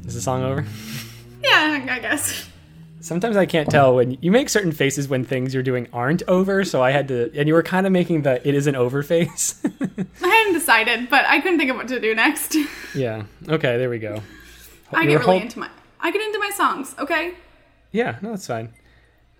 [0.04, 0.66] is the song over?
[1.42, 2.46] Yeah, I guess.
[3.04, 6.64] Sometimes I can't tell when you make certain faces when things you're doing aren't over.
[6.64, 9.62] So I had to, and you were kind of making the "it isn't over" face.
[10.22, 12.56] I hadn't decided, but I couldn't think of what to do next.
[12.94, 13.24] yeah.
[13.48, 13.76] Okay.
[13.76, 14.22] There we go.
[14.92, 15.68] I You get really hold- into my
[16.00, 17.34] I get into my songs, okay?
[17.92, 18.16] Yeah.
[18.22, 18.72] No, that's fine.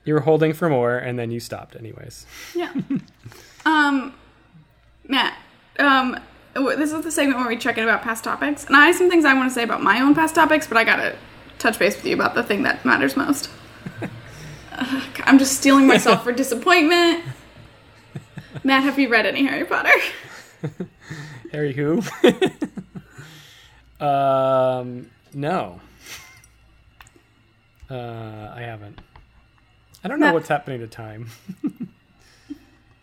[0.05, 2.27] You were holding for more, and then you stopped, anyways.
[2.55, 2.71] Yeah.
[3.65, 4.15] um
[5.09, 5.39] Matt,
[5.79, 6.19] um
[6.55, 8.65] this is the segment where we check in about past topics.
[8.67, 10.77] And I have some things I want to say about my own past topics, but
[10.77, 11.17] I gotta
[11.59, 13.49] touch base with you about the thing that matters most.
[15.25, 17.25] I'm just steeling myself for disappointment.
[18.63, 19.91] Matt, have you read any Harry Potter?
[21.53, 22.03] Harry who?
[24.05, 25.81] um, no.
[27.91, 29.01] Uh, I haven't.
[30.03, 31.29] I don't know Matt- what's happening to time.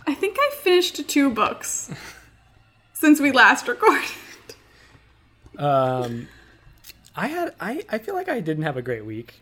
[0.08, 1.92] I think I finished two books
[2.94, 4.10] since we last recorded.
[5.58, 6.28] Um,
[7.22, 9.42] I had I I feel like I didn't have a great week,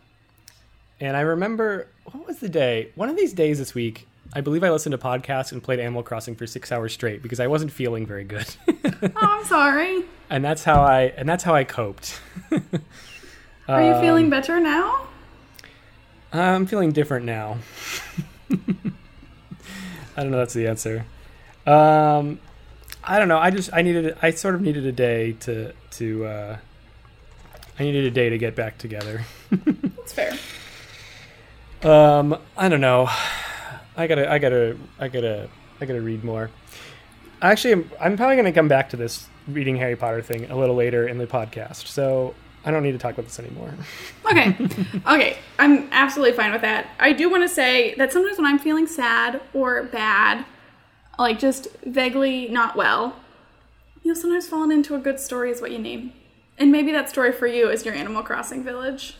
[1.00, 2.90] and I remember what was the day?
[2.94, 6.02] One of these days this week, I believe I listened to podcasts and played Animal
[6.02, 8.46] Crossing for six hours straight because I wasn't feeling very good,
[9.02, 10.04] Oh, I'm sorry.
[10.28, 12.20] and that's how I and that's how I coped.
[13.68, 15.06] Are you Um, feeling better now?
[16.32, 17.58] I'm feeling different now.
[20.16, 20.38] I don't know.
[20.38, 21.04] That's the answer.
[21.66, 22.40] Um,
[23.04, 23.38] I don't know.
[23.38, 26.56] I just I needed I sort of needed a day to to uh,
[27.80, 29.24] I needed a day to get back together.
[29.50, 30.32] That's fair.
[31.82, 33.08] Um, I don't know.
[33.96, 35.48] I gotta I gotta I gotta
[35.80, 36.50] I gotta read more.
[37.40, 40.74] Actually, I'm, I'm probably gonna come back to this reading Harry Potter thing a little
[40.74, 41.86] later in the podcast.
[41.86, 42.34] So
[42.66, 43.72] I don't need to talk about this anymore.
[44.30, 44.54] Okay.
[45.06, 45.38] okay.
[45.58, 46.86] I'm absolutely fine with that.
[47.00, 50.44] I do want to say that sometimes when I'm feeling sad or bad,
[51.18, 53.16] like just vaguely not well,
[54.02, 56.12] you'll sometimes fall into a good story is what you need.
[56.60, 59.16] And maybe that story for you is your Animal Crossing village.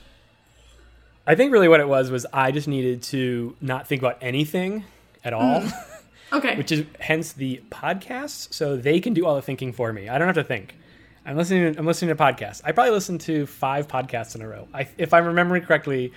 [1.26, 4.84] I think really what it was was I just needed to not think about anything
[5.24, 5.72] at all, mm.
[6.32, 6.56] Okay.
[6.56, 10.08] which is hence the podcasts, so they can do all the thinking for me.
[10.08, 10.76] I don't have to think.
[11.24, 11.78] I'm listening.
[11.78, 12.60] I'm listening to podcasts.
[12.64, 14.68] I probably listened to five podcasts in a row.
[14.72, 16.12] I, if I'm remembering correctly,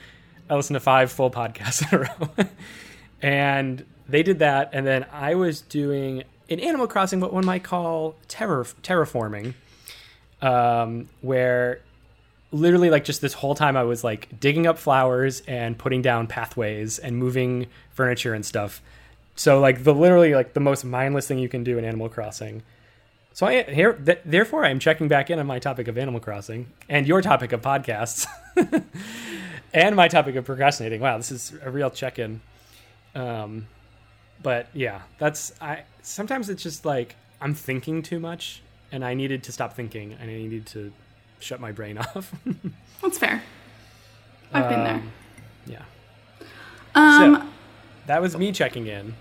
[0.49, 2.45] I listened to five full podcasts in a row,
[3.21, 4.71] and they did that.
[4.73, 9.53] And then I was doing in Animal Crossing what one might call terror terraforming,
[10.43, 11.79] um, where
[12.51, 16.27] literally like just this whole time I was like digging up flowers and putting down
[16.27, 18.81] pathways and moving furniture and stuff.
[19.35, 22.61] So like the literally like the most mindless thing you can do in Animal Crossing.
[23.31, 26.67] So I here th- therefore I'm checking back in on my topic of Animal Crossing
[26.89, 28.27] and your topic of podcasts
[29.73, 30.99] and my topic of procrastinating.
[30.99, 32.41] Wow, this is a real check-in.
[33.15, 33.67] Um
[34.43, 38.61] but yeah, that's I sometimes it's just like I'm thinking too much
[38.93, 40.93] and I needed to stop thinking and I needed to
[41.39, 42.31] shut my brain off.
[43.01, 43.43] That's fair.
[44.53, 44.93] I've been there.
[44.93, 45.11] Um,
[45.65, 45.81] Yeah.
[46.95, 47.47] Um, so
[48.05, 49.15] that was me checking in.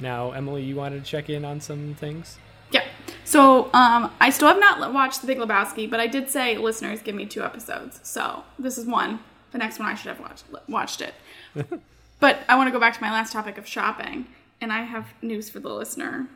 [0.00, 2.38] Now, Emily, you wanted to check in on some things?
[2.72, 2.84] yeah.
[3.24, 7.02] So, um, I still have not watched The Big Lebowski, but I did say listeners
[7.02, 8.00] give me two episodes.
[8.02, 9.20] So this is one.
[9.52, 11.14] The next one I should have watched watched it.
[12.20, 14.26] but I want to go back to my last topic of shopping,
[14.60, 16.28] and I have news for the listener.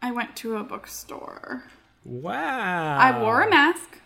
[0.00, 1.64] I went to a bookstore.
[2.04, 2.98] Wow.
[2.98, 3.98] I wore a mask.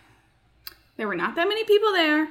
[0.97, 2.29] There were not that many people there,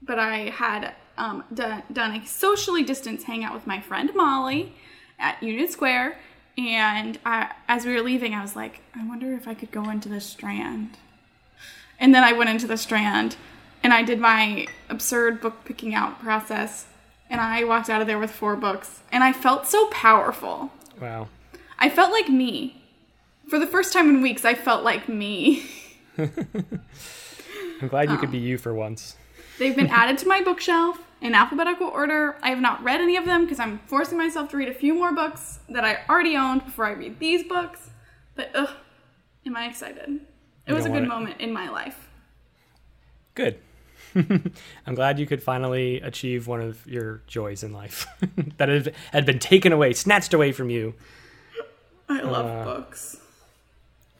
[0.00, 4.74] but I had um, done, done a socially distanced hangout with my friend Molly
[5.18, 6.18] at Union Square.
[6.58, 9.88] And I, as we were leaving, I was like, I wonder if I could go
[9.88, 10.98] into the Strand.
[11.98, 13.36] And then I went into the Strand
[13.82, 16.86] and I did my absurd book picking out process.
[17.30, 19.00] And I walked out of there with four books.
[19.10, 20.70] And I felt so powerful.
[21.00, 21.28] Wow.
[21.82, 22.80] I felt like me.
[23.48, 25.66] For the first time in weeks, I felt like me.
[26.16, 29.16] I'm glad you could be you for once.
[29.58, 32.36] They've been added to my bookshelf in alphabetical order.
[32.40, 34.94] I have not read any of them because I'm forcing myself to read a few
[34.94, 37.90] more books that I already owned before I read these books.
[38.36, 38.70] But ugh,
[39.44, 40.20] am I excited?
[40.68, 42.08] It was a good moment in my life.
[43.34, 43.58] Good.
[44.14, 48.06] I'm glad you could finally achieve one of your joys in life
[48.58, 50.94] that had been taken away, snatched away from you.
[52.12, 52.64] I love Uh.
[52.64, 53.16] books.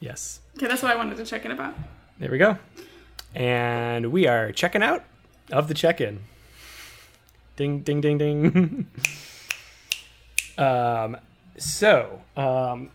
[0.00, 0.40] Yes.
[0.56, 1.74] Okay, that's what I wanted to check in about.
[2.18, 2.58] There we go.
[3.34, 5.04] And we are checking out
[5.50, 6.20] of the check in.
[7.56, 8.86] Ding, ding, ding, ding.
[10.58, 11.16] um,
[11.56, 12.90] so, um,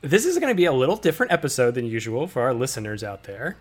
[0.00, 3.24] this is going to be a little different episode than usual for our listeners out
[3.24, 3.56] there.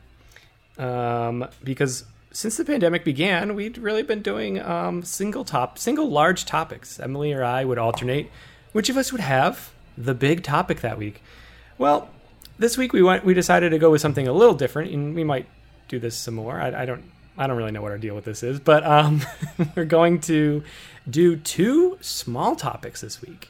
[0.78, 6.46] Um, because since the pandemic began, we'd really been doing um, single top, single large
[6.46, 7.00] topics.
[7.00, 8.30] Emily or I would alternate
[8.72, 11.22] which of us would have the big topic that week.
[11.78, 12.10] Well,
[12.58, 15.24] this week we went we decided to go with something a little different and we
[15.24, 15.48] might
[15.88, 16.60] do this some more.
[16.60, 17.04] I, I don't
[17.36, 19.22] i don't really know what our deal with this is but um,
[19.76, 20.64] we're going to
[21.10, 23.50] do two small topics this week.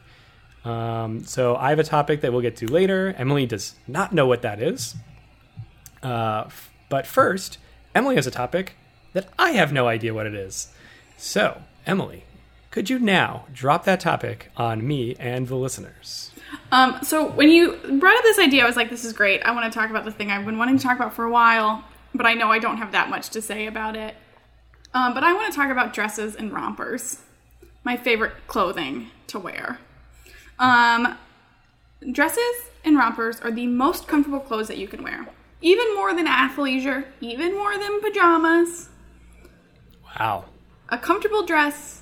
[0.66, 3.14] Um, so i have a topic that we'll get to later.
[3.18, 4.96] Emily does not know what that is.
[6.02, 7.58] Uh, f- but first
[7.94, 8.76] emily has a topic
[9.14, 10.72] that i have no idea what it is.
[11.18, 12.24] So emily
[12.72, 16.32] could you now drop that topic on me and the listeners
[16.72, 19.44] Um, so when you brought up this idea, I was like, this is great.
[19.44, 21.32] I want to talk about the thing I've been wanting to talk about for a
[21.32, 24.16] while, but I know I don't have that much to say about it.
[24.94, 27.20] Um, but I want to talk about dresses and rompers,
[27.84, 29.80] my favorite clothing to wear.
[30.60, 31.18] Um,
[32.12, 35.28] dresses and rompers are the most comfortable clothes that you can wear,
[35.62, 38.90] even more than athleisure, even more than pajamas.
[40.06, 40.46] wow
[40.90, 42.02] A comfortable dress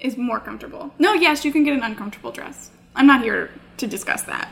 [0.00, 0.92] is more comfortable.
[0.98, 2.70] No, yes, you can get an uncomfortable dress.
[2.94, 4.48] I'm not here to discuss that.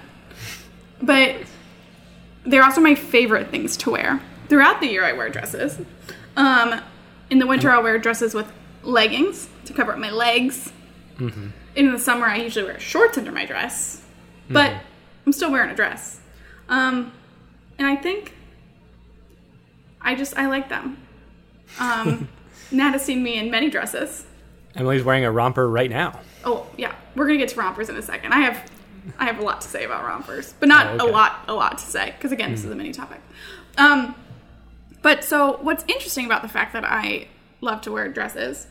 [1.02, 1.36] But
[2.44, 4.20] they're also my favorite things to wear.
[4.48, 5.80] Throughout the year, I wear dresses.
[6.36, 6.80] Um,
[7.30, 8.50] in the winter, I'll wear dresses with
[8.82, 10.72] leggings to cover up my legs.
[11.18, 14.02] In the summer, I usually wear shorts under my dress,
[14.50, 14.74] but
[15.26, 16.20] I'm still wearing a dress.
[16.68, 17.12] Um,
[17.78, 18.34] and I think
[20.00, 20.98] I just I like them.
[21.78, 22.28] Um,
[22.70, 24.26] Nat has seen me in many dresses.
[24.74, 28.02] emily's wearing a romper right now Oh yeah, we're gonna get to rompers in a
[28.02, 28.32] second.
[28.32, 28.70] I have
[29.18, 31.08] I have a lot to say about rompers, but not Oh, okay.
[31.08, 33.20] a lot, a lot to say because again, this is a mini topic.
[33.76, 34.14] Um,
[35.02, 37.28] but so what's interesting about the fact that I
[37.60, 38.66] love to wear dresses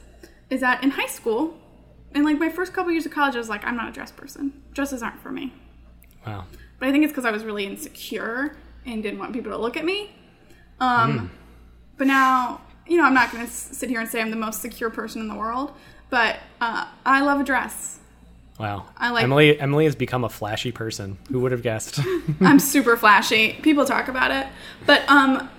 [0.49, 1.57] is that in high school,
[2.15, 4.11] and like my first couple years of college, I was like, I'm not a dress
[4.11, 4.53] person.
[4.73, 5.53] Dresses aren't for me.
[6.25, 6.45] Wow.
[6.79, 9.77] But I think it's because I was really insecure and didn't want people to look
[9.77, 10.15] at me.
[10.79, 11.31] Um,
[11.97, 14.61] But now, you know, I'm not going to sit here and say I'm the most
[14.61, 15.73] secure person in the world,
[16.09, 17.99] but uh, I love a dress.
[18.59, 18.85] Wow.
[18.97, 19.59] I like- Emily.
[19.59, 21.17] Emily has become a flashy person.
[21.31, 21.99] Who would have guessed?
[22.41, 23.53] I'm super flashy.
[23.61, 24.47] People talk about it,
[24.85, 25.49] but um,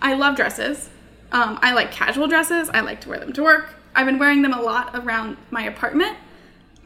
[0.00, 0.88] I love dresses.
[1.32, 2.68] Um, I like casual dresses.
[2.68, 3.74] I like to wear them to work.
[3.94, 6.16] I've been wearing them a lot around my apartment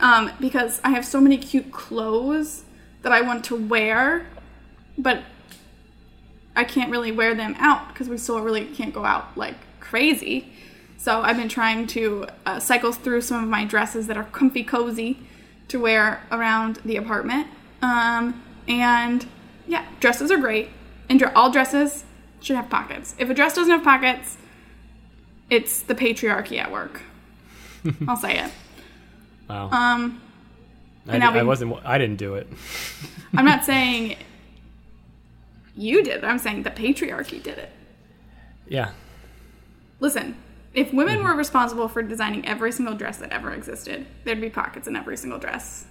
[0.00, 2.64] um, because I have so many cute clothes
[3.02, 4.26] that I want to wear,
[4.96, 5.22] but
[6.56, 10.52] I can't really wear them out because we still really can't go out like crazy.
[10.96, 14.64] So I've been trying to uh, cycle through some of my dresses that are comfy
[14.64, 15.27] cozy
[15.68, 17.46] to wear around the apartment.
[17.82, 19.26] Um, and
[19.66, 20.70] yeah, dresses are great.
[21.08, 22.04] And all dresses
[22.40, 23.14] should have pockets.
[23.18, 24.36] If a dress doesn't have pockets,
[25.50, 27.00] it's the patriarchy at work.
[28.08, 28.50] I'll say it.
[29.48, 29.70] Wow.
[29.70, 30.20] Um,
[31.06, 31.74] I, and now I we- wasn't.
[31.84, 32.46] I didn't do it.
[33.34, 34.16] I'm not saying
[35.76, 36.24] you did.
[36.24, 37.70] I'm saying the patriarchy did it.
[38.66, 38.90] Yeah.
[40.00, 40.36] Listen,
[40.78, 41.24] if women mhm.
[41.24, 45.16] were responsible for designing every single dress that ever existed, there'd be pockets in every
[45.16, 45.86] single dress.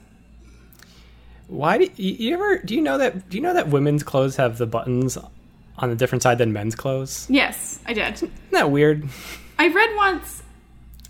[1.47, 2.59] Why do you, you ever?
[2.59, 3.29] Do you know that?
[3.29, 5.17] Do you know that women's clothes have the buttons
[5.77, 7.27] on a different side than men's clothes?
[7.29, 8.13] Yes, I did.
[8.15, 9.07] Isn't that weird?
[9.59, 10.43] I read once,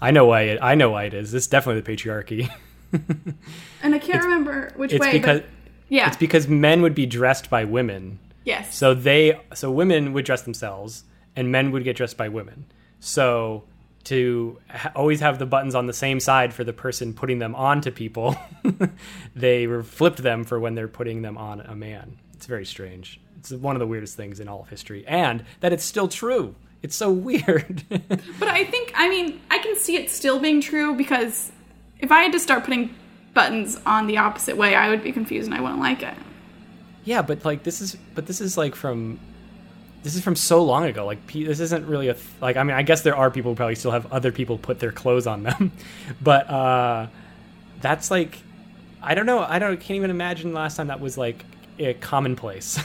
[0.02, 0.42] I know why.
[0.42, 1.34] It, I know why it is.
[1.34, 2.50] It's definitely the patriarchy.
[3.84, 5.12] and I can't remember which way It's way.
[5.12, 5.50] because but
[5.90, 8.20] yeah, it's because men would be dressed by women.
[8.44, 8.76] yes.
[8.76, 11.04] So they so women would dress themselves
[11.36, 12.66] and men would get dressed by women.
[13.00, 13.64] So
[14.06, 17.56] to ha- always have the buttons on the same side for the person putting them
[17.56, 18.36] onto people,
[19.36, 22.18] they were flipped them for when they're putting them on a man.
[22.34, 23.20] It's very strange.
[23.40, 26.56] It's one of the weirdest things in all of history, and that it's still true.
[26.84, 27.84] It's so weird.
[27.90, 31.52] But I think, I mean, I can see it still being true because
[32.00, 32.96] if I had to start putting
[33.34, 36.14] buttons on the opposite way, I would be confused and I wouldn't like it.
[37.04, 39.20] yeah, but like this is, but this is like from,
[40.08, 41.06] this is from so long ago.
[41.06, 42.56] Like this isn't really a th- like.
[42.56, 44.94] I mean, I guess there are people who probably still have other people put their
[44.94, 45.74] clothes on them,
[46.22, 47.08] but uh,
[47.82, 48.40] that's like,
[49.04, 49.40] I don't know.
[49.40, 51.44] I don't can't even imagine last time that was like
[51.78, 52.80] a commonplace.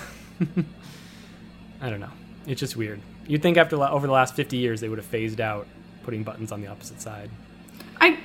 [1.80, 2.10] I don't know.
[2.48, 3.00] It's just weird.
[3.28, 5.68] You'd think after over the last fifty years they would have phased out
[6.02, 7.30] putting buttons on the opposite side.
[8.00, 8.18] I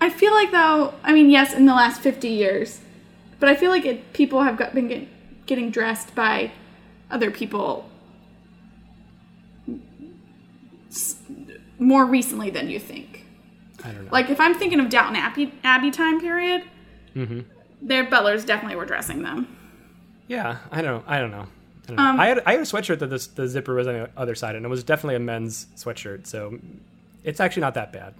[0.00, 2.80] I feel like though, I mean, yes, in the last 50 years,
[3.38, 6.52] but I feel like it, people have got, been get, getting dressed by
[7.10, 7.88] other people
[11.84, 13.24] more recently than you think.
[13.84, 14.10] I don't know.
[14.12, 16.62] Like if I'm thinking of Downton Abbey, Abbey time period,
[17.14, 17.40] Mm-hmm.
[17.80, 19.56] their butlers definitely were dressing them.
[20.26, 21.04] Yeah, I don't.
[21.06, 21.46] I don't know.
[21.84, 22.02] I, don't know.
[22.02, 24.34] Um, I had I had a sweatshirt that this, the zipper was on the other
[24.34, 26.26] side, and it was definitely a men's sweatshirt.
[26.26, 26.58] So
[27.22, 28.14] it's actually not that bad.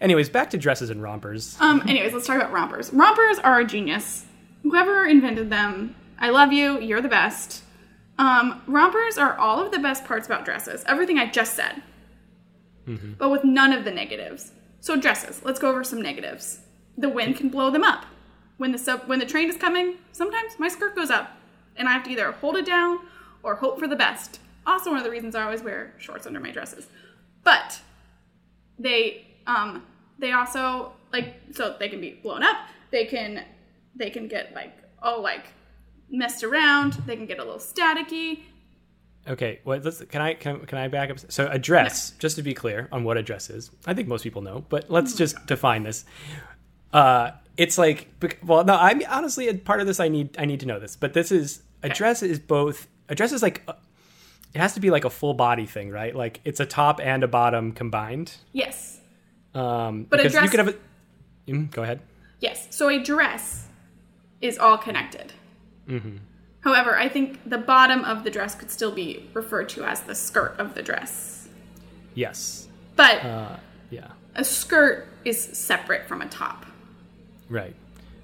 [0.00, 1.56] Anyways, back to dresses and rompers.
[1.60, 2.92] Um, anyways, let's talk about rompers.
[2.92, 4.24] Rompers are a genius.
[4.62, 6.78] Whoever invented them, I love you.
[6.80, 7.64] You're the best.
[8.18, 10.84] Um, rompers are all of the best parts about dresses.
[10.86, 11.82] Everything I just said,
[13.18, 14.52] but with none of the negatives.
[14.80, 15.42] So dresses.
[15.44, 16.60] Let's go over some negatives.
[16.96, 18.06] The wind can blow them up.
[18.56, 21.30] When the sub, when the train is coming, sometimes my skirt goes up,
[21.76, 22.98] and I have to either hold it down
[23.42, 24.40] or hope for the best.
[24.66, 26.88] Also, one of the reasons I always wear shorts under my dresses.
[27.44, 27.80] But
[28.78, 29.82] they um
[30.18, 32.56] they also like so they can be blown up
[32.90, 33.44] they can
[33.96, 34.72] they can get like
[35.02, 35.46] oh like
[36.10, 38.42] messed around they can get a little staticky
[39.26, 41.18] Okay, well, let's, can I can, can I back up?
[41.28, 44.42] So address, dress, just to be clear on what address is, I think most people
[44.42, 46.04] know, but let's just define this.
[46.92, 48.08] Uh, it's like,
[48.44, 50.00] well, no, I'm honestly a part of this.
[50.00, 53.32] I need I need to know this, but this is address dress is both address
[53.32, 53.62] is like.
[53.68, 53.74] A,
[54.54, 56.16] it has to be like a full body thing, right?
[56.16, 58.32] Like it's a top and a bottom combined.
[58.52, 58.98] yes
[59.54, 60.74] Um, But a because you could have a.
[61.50, 62.00] Mm, go ahead.
[62.40, 63.66] yes so a dress
[64.40, 65.34] is all connected
[66.60, 70.14] however i think the bottom of the dress could still be referred to as the
[70.14, 71.48] skirt of the dress
[72.14, 72.66] Yes.
[72.96, 73.56] but Uh,
[73.90, 74.08] yeah.
[74.34, 76.66] a skirt is separate from a top
[77.50, 77.74] Right.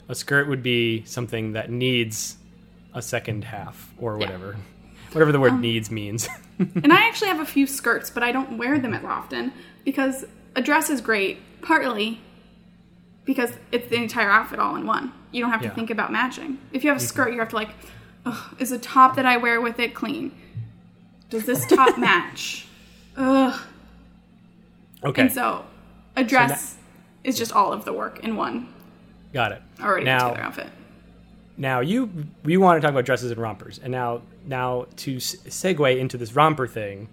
[0.09, 2.37] A skirt would be something that needs
[2.93, 4.27] a second half or Yeah.
[4.27, 4.57] whatever.
[5.13, 6.29] Whatever the word Um, needs means.
[6.59, 10.27] and I actually have a few skirts, but I don't wear them as often because
[10.57, 12.21] a dress is great, partly
[13.25, 15.13] because it's the entire outfit all in one.
[15.33, 15.75] You don't have to Yeah.
[15.75, 16.59] think about matching.
[16.73, 17.71] If you have a skirt, you have to like,
[18.27, 20.33] Ugh, is the top that I wear with it clean?
[21.31, 22.67] Does this top match?
[23.17, 23.61] Ugh.
[25.05, 25.23] okay.
[25.23, 25.65] And so
[26.17, 26.77] a dress
[27.23, 28.69] is just all of the work in one
[29.33, 29.63] Got it.
[29.81, 30.67] already now, together outfit.
[31.57, 32.11] now you
[32.45, 36.35] we want to talk about dresses and rompers, and now now to segue into this
[36.35, 37.09] romper thing,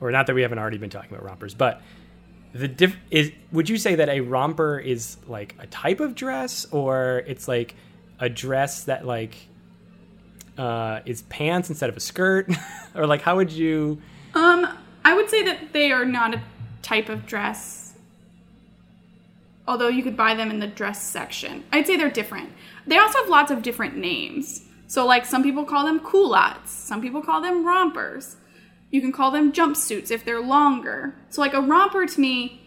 [0.00, 1.80] or not that we haven't already been talking about rompers, but
[2.52, 6.66] the diff is would you say that a romper is like a type of dress,
[6.70, 7.74] or it's like
[8.18, 9.36] a dress that like
[10.58, 12.50] uh, is pants instead of a skirt,
[12.94, 14.00] or like how would you?
[14.34, 14.66] Um,
[15.04, 16.42] I would say that they are not a
[16.82, 17.94] type of dress.
[19.66, 21.64] Although you could buy them in the dress section.
[21.72, 22.50] I'd say they're different.
[22.86, 24.62] They also have lots of different names.
[24.88, 28.36] So like some people call them culottes, some people call them rompers.
[28.90, 31.14] You can call them jumpsuits if they're longer.
[31.30, 32.60] So like a romper to me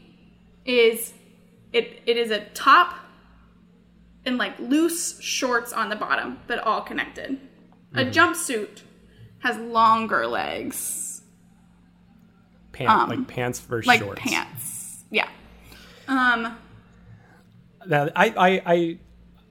[0.66, 1.14] is
[1.72, 2.96] it it is a top
[4.26, 7.40] and like loose shorts on the bottom, but all connected.
[7.96, 8.82] A jumpsuit
[9.40, 11.22] has longer legs
[12.72, 14.22] Pant, like pants versus Um, like shorts.
[14.22, 15.04] pants.
[15.12, 15.30] Yeah.
[16.08, 16.58] Um,
[17.88, 18.98] Now, I, I, I,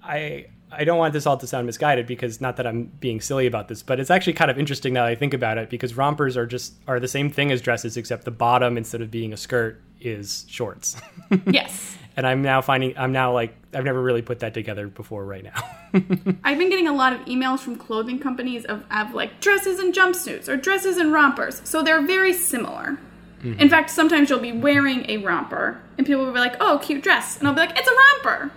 [0.03, 3.47] I, I don't want this all to sound misguided because not that I'm being silly
[3.47, 5.97] about this, but it's actually kind of interesting now that I think about it because
[5.97, 9.32] rompers are just are the same thing as dresses except the bottom instead of being
[9.32, 10.97] a skirt is shorts.
[11.47, 11.97] yes.
[12.17, 15.45] And I'm now finding I'm now like I've never really put that together before right
[15.45, 15.61] now.
[16.45, 19.93] I've been getting a lot of emails from clothing companies of, of like dresses and
[19.93, 21.61] jumpsuits or dresses and rompers.
[21.65, 22.99] So they're very similar.
[23.43, 23.61] Mm-hmm.
[23.61, 27.03] In fact, sometimes you'll be wearing a romper and people will be like, oh, cute
[27.03, 27.39] dress.
[27.39, 28.53] And I'll be like, it's a romper.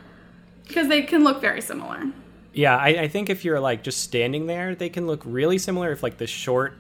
[0.68, 2.03] Because they can look very similar.
[2.53, 5.91] yeah, I, I think if you're like just standing there, they can look really similar
[5.91, 6.74] if like the short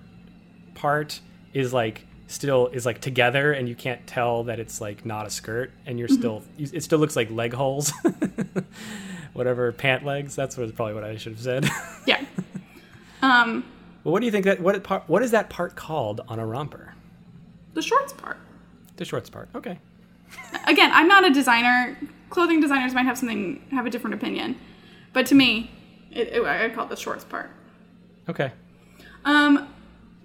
[0.75, 1.21] part
[1.53, 5.29] is like still is like together and you can't tell that it's like not a
[5.29, 7.91] skirt and you're still it still looks like leg holes
[9.33, 11.69] whatever pant legs that's what probably what i should have said
[12.05, 12.23] Yeah.
[13.21, 13.65] Um,
[14.03, 16.45] well what do you think that what part what is that part called on a
[16.45, 16.93] romper
[17.73, 18.37] the shorts part.
[18.97, 19.79] the shorts part okay
[20.67, 21.97] Again, I'm not a designer.
[22.29, 24.57] Clothing designers might have something, have a different opinion.
[25.13, 25.71] But to me,
[26.11, 27.49] it, it, I call it the shorts part.
[28.27, 28.51] okay
[29.23, 29.69] Um,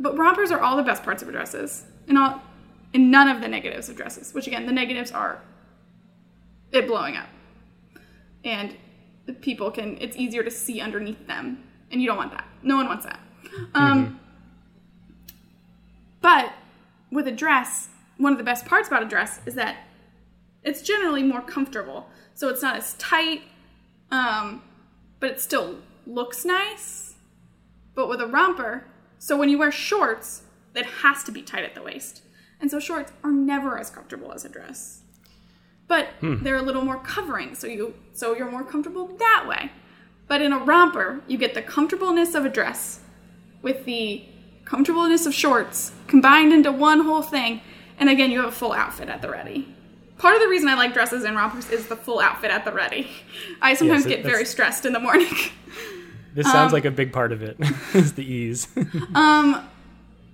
[0.00, 2.42] but rompers are all the best parts of dresses, and all,
[2.94, 4.32] none of the negatives of dresses.
[4.34, 5.42] Which again, the negatives are
[6.70, 7.28] it blowing up,
[8.44, 8.76] and
[9.26, 9.98] the people can.
[10.00, 12.46] It's easier to see underneath them, and you don't want that.
[12.62, 13.20] No one wants that.
[13.74, 14.20] Um,
[16.20, 16.52] but
[17.10, 19.76] with a dress, one of the best parts about a dress is that
[20.62, 22.08] it's generally more comfortable.
[22.34, 23.42] So it's not as tight,
[24.10, 24.62] um,
[25.20, 27.14] but it still looks nice.
[27.94, 28.86] But with a romper,
[29.18, 30.44] so when you wear shorts,
[30.74, 32.22] it has to be tight at the waist.
[32.60, 35.00] And so shorts are never as comfortable as a dress.
[35.88, 39.70] But they're a little more covering, so you so you're more comfortable that way.
[40.28, 43.00] But in a romper, you get the comfortableness of a dress
[43.60, 44.24] with the
[44.64, 47.60] comfortableness of shorts combined into one whole thing.
[47.98, 49.74] And again, you have a full outfit at the ready.
[50.16, 52.72] Part of the reason I like dresses and rompers is the full outfit at the
[52.72, 53.08] ready.
[53.60, 55.34] I sometimes Yes, get very stressed in the morning.
[56.34, 57.56] this sounds like a big part of it
[57.94, 58.68] is the ease
[59.14, 59.68] um,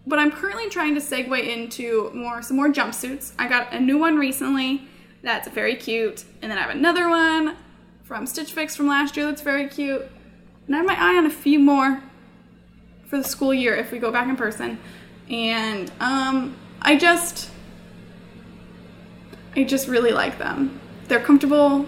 [0.09, 3.33] but I'm currently trying to segue into more some more jumpsuits.
[3.39, 4.89] I got a new one recently
[5.23, 7.57] that's very cute, and then I have another one
[8.05, 10.03] from Stitch Fix from last year that's very cute.
[10.67, 12.03] And I have my eye on a few more
[13.07, 14.79] for the school year if we go back in person.
[15.29, 17.51] And um, I just
[19.55, 20.81] I just really like them.
[21.09, 21.87] They're comfortable.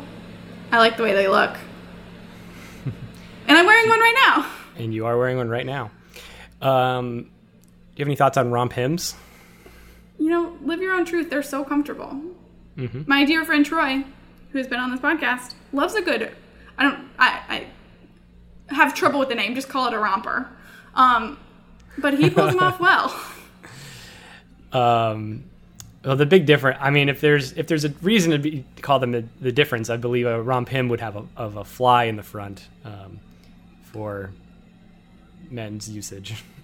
[0.72, 1.56] I like the way they look.
[2.84, 4.50] and I'm wearing one right now.
[4.76, 5.90] and you are wearing one right now
[6.62, 7.30] um,
[8.00, 9.14] you have any thoughts on RompHims
[10.20, 11.30] you know, live your own truth.
[11.30, 12.20] They're so comfortable.
[13.06, 14.04] My dear friend Troy,
[14.52, 16.30] who's been on this podcast, loves a good.
[16.78, 17.08] I don't.
[17.18, 17.66] I,
[18.68, 19.54] I have trouble with the name.
[19.54, 20.48] Just call it a romper.
[20.94, 21.38] Um,
[21.98, 22.80] but he pulls them off
[24.72, 25.12] well.
[25.12, 25.44] um,
[26.02, 26.78] well, the big difference.
[26.80, 29.52] I mean, if there's if there's a reason to, be, to call them the, the
[29.52, 33.20] difference, I believe a RompHim would have a, of a fly in the front um,
[33.82, 34.30] for
[35.50, 36.42] men's usage.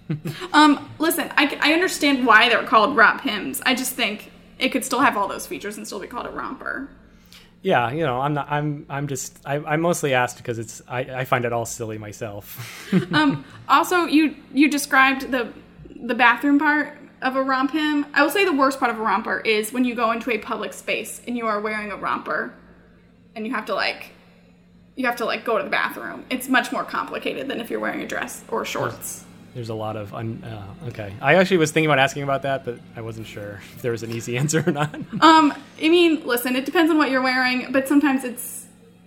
[0.52, 3.61] Um, listen, I, I understand why they're called RompHims.
[3.66, 6.30] I just think it could still have all those features and still be called a
[6.30, 6.88] romper.
[7.62, 8.46] yeah, you know, I'm not.
[8.50, 8.86] I'm.
[8.88, 9.38] I'm just.
[9.44, 10.80] I, I mostly asked because it's.
[10.86, 12.90] I, I find it all silly myself.
[13.12, 15.52] Um, also, you you described the
[15.96, 18.07] the bathroom part of a RompHim.
[18.14, 20.38] I will say the worst part of a romper is when you go into a
[20.38, 22.54] public space and you are wearing a romper,
[23.34, 24.12] and you have to like
[24.94, 26.24] you have to like go to the bathroom.
[26.30, 29.24] It's much more complicated than if you're wearing a dress or shorts.
[29.57, 30.12] There's a lot of.
[30.12, 33.62] Un, uh, okay, I actually was thinking about asking about that, but I wasn't sure
[33.74, 34.94] if there was an easy answer or not.
[35.22, 38.66] Um, I mean, listen, it depends on what you're wearing, but sometimes it's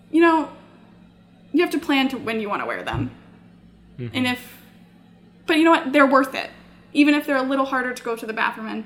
[0.10, 0.50] you know
[1.54, 3.12] you have to plan to when you want to wear them,
[4.00, 4.58] and if
[5.46, 6.50] but you know what, they're worth it.
[6.94, 8.86] Even if they're a little harder to go to the bathroom in,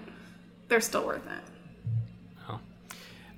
[0.68, 2.60] they're still worth it.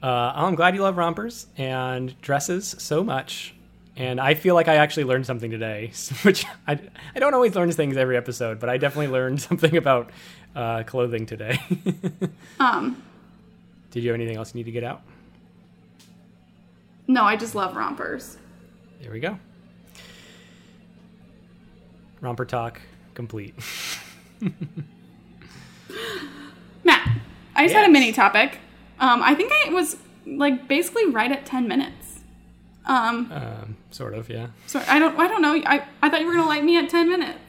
[0.03, 3.55] Uh, I'm glad you love rompers and dresses so much.
[3.98, 5.91] And I feel like I actually learned something today,
[6.24, 6.80] which I,
[7.16, 10.12] I don't always learn things every episode, but I definitely learned something about
[10.56, 11.60] uh, clothing today.
[12.60, 13.02] Um,
[13.91, 15.02] Did you have anything else you need to get out?
[17.08, 18.38] no, I just love rompers.
[19.02, 19.38] There we go.
[22.22, 22.82] Romper talk
[23.14, 23.54] complete.
[26.84, 27.18] Matt,
[27.56, 28.58] I just had a mini topic.
[29.00, 32.05] Um, I think I was like basically right at ten minutes.
[32.86, 34.48] Um, Um, sort of, yeah.
[34.68, 35.56] so I don't, I don't know.
[35.66, 37.40] I, I thought you were gonna like me at ten minutes.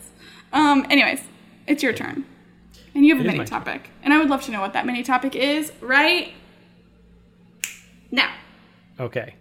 [0.53, 1.20] Um, anyways,
[1.66, 2.24] it's your turn,
[2.95, 3.61] and you have It a mini my turn.
[3.64, 6.32] topic, and I would love to know what that mini topic is right
[8.11, 8.32] now.
[8.99, 9.34] Okay.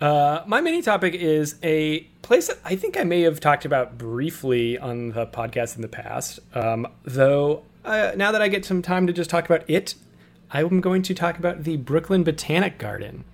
[0.00, 3.96] Uh, my mini topic is a place that I think I may have talked about
[3.98, 6.38] briefly on the podcast in the past.
[6.54, 9.94] Um, though, uh, now that I get some time to just talk about it,
[10.50, 13.24] I'm going to talk about the Brooklyn Botanic Garden.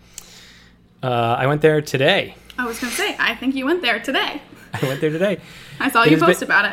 [1.03, 2.35] Uh, I went there today.
[2.59, 4.41] I was gonna say, I think you went there today.
[4.75, 5.41] I went there today.
[5.81, 6.73] I saw It you has been- post about it.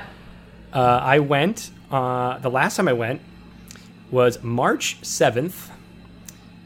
[0.71, 3.21] Uh, I went, uh, the last time I went
[4.11, 5.69] was March 7th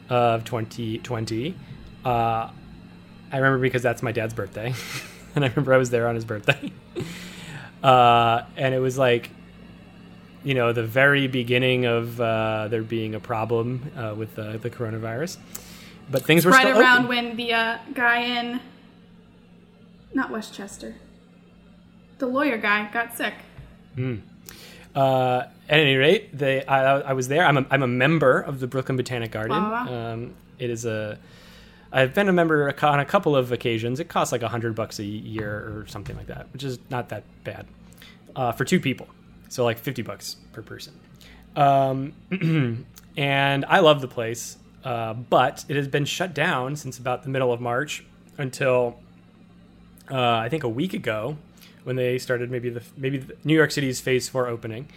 [0.10, 1.56] of 2020.
[2.04, 2.52] Uh, I
[3.38, 4.74] remember because that's my dad's birthday.
[5.36, 6.74] and I remember I was there on his birthday.
[7.84, 9.30] uh, and it was like,
[10.44, 14.70] you know, the very beginning of uh, there being a problem uh, with the, the
[14.70, 15.38] coronavirus.
[16.12, 17.08] But things were Right still around open.
[17.10, 18.60] when the uh, guy in,
[20.14, 20.96] not Westchester,
[22.20, 23.34] the lawyer guy got sick.
[24.96, 27.46] Uh, at any rate, they I, I was there.
[27.46, 29.56] I'm a, I'm a member of the Brooklyn Botanic Garden.
[29.56, 29.88] Wow.
[30.14, 31.18] Um, it is a
[31.92, 34.00] I've been a member on a couple of occasions.
[34.00, 37.10] It costs like a hundred bucks a year or something like that, which is not
[37.10, 37.66] that bad
[38.36, 39.08] uh, for two people.
[39.50, 40.94] So like fifty bucks per person.
[41.56, 42.14] Um,
[43.18, 47.30] and I love the place, uh, but it has been shut down since about the
[47.30, 48.04] middle of March
[48.38, 49.00] until
[50.12, 51.38] uh, I think a week ago
[51.84, 54.88] when they started maybe the maybe the New York City's Phase Four opening,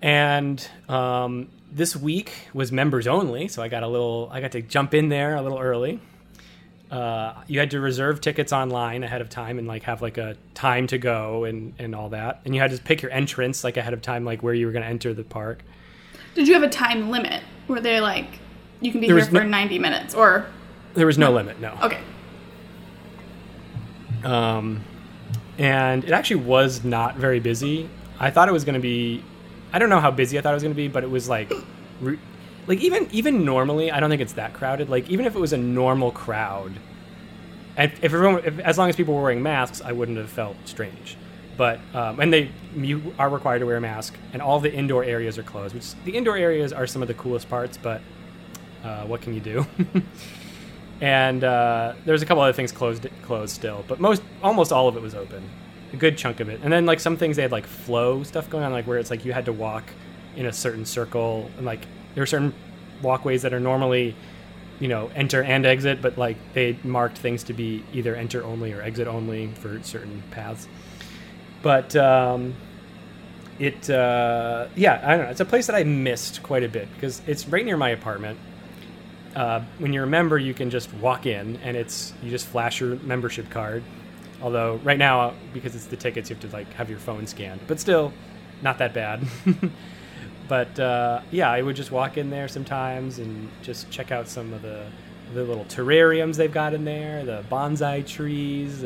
[0.00, 3.48] and um, this week was members only.
[3.48, 6.00] So I got a little I got to jump in there a little early.
[6.90, 10.36] Uh, you had to reserve tickets online ahead of time and like have like a
[10.54, 13.76] time to go and and all that, and you had to pick your entrance like
[13.76, 15.62] ahead of time, like where you were going to enter the park.
[16.34, 18.38] Did you have a time limit Were they like
[18.82, 20.46] you can be There here for no- 90 minutes or
[20.94, 21.78] There was no limit, no.
[21.82, 22.00] okay.
[24.24, 24.82] um,
[25.58, 27.88] and it actually was not very busy.
[28.18, 29.22] I thought it was going to be.
[29.72, 31.28] I don't know how busy I thought it was going to be, but it was
[31.28, 31.52] like,
[32.66, 34.88] like even even normally, I don't think it's that crowded.
[34.88, 36.72] Like even if it was a normal crowd,
[37.76, 40.56] and if everyone, if, as long as people were wearing masks, I wouldn't have felt
[40.66, 41.16] strange.
[41.56, 45.04] But um, and they you are required to wear a mask, and all the indoor
[45.04, 45.74] areas are closed.
[45.74, 48.00] Which the indoor areas are some of the coolest parts, but
[48.84, 49.66] uh, what can you do?
[51.00, 54.96] and uh, there's a couple other things closed closed still, but most almost all of
[54.96, 55.42] it was open,
[55.92, 56.60] a good chunk of it.
[56.62, 59.10] And then like some things they had like flow stuff going on, like where it's
[59.10, 59.84] like you had to walk
[60.36, 62.54] in a certain circle, and like there are certain
[63.02, 64.14] walkways that are normally
[64.78, 68.72] you know enter and exit, but like they marked things to be either enter only
[68.72, 70.68] or exit only for certain paths.
[71.62, 72.54] But um,
[73.58, 75.30] it uh, yeah, I don't know.
[75.30, 78.38] It's a place that I missed quite a bit because it's right near my apartment
[79.34, 82.80] uh, when you're a member, you can just walk in and it's you just flash
[82.80, 83.82] your membership card.
[84.42, 87.60] Although right now, because it's the tickets, you have to like have your phone scanned.
[87.66, 88.12] But still,
[88.60, 89.22] not that bad.
[90.48, 94.52] but uh, yeah, I would just walk in there sometimes and just check out some
[94.52, 94.86] of the
[95.32, 98.84] the little terrariums they've got in there, the bonsai trees,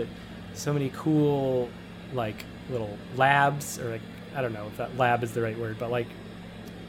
[0.54, 1.68] so many cool
[2.12, 4.00] like little labs or like
[4.34, 6.06] I don't know if that lab is the right word, but like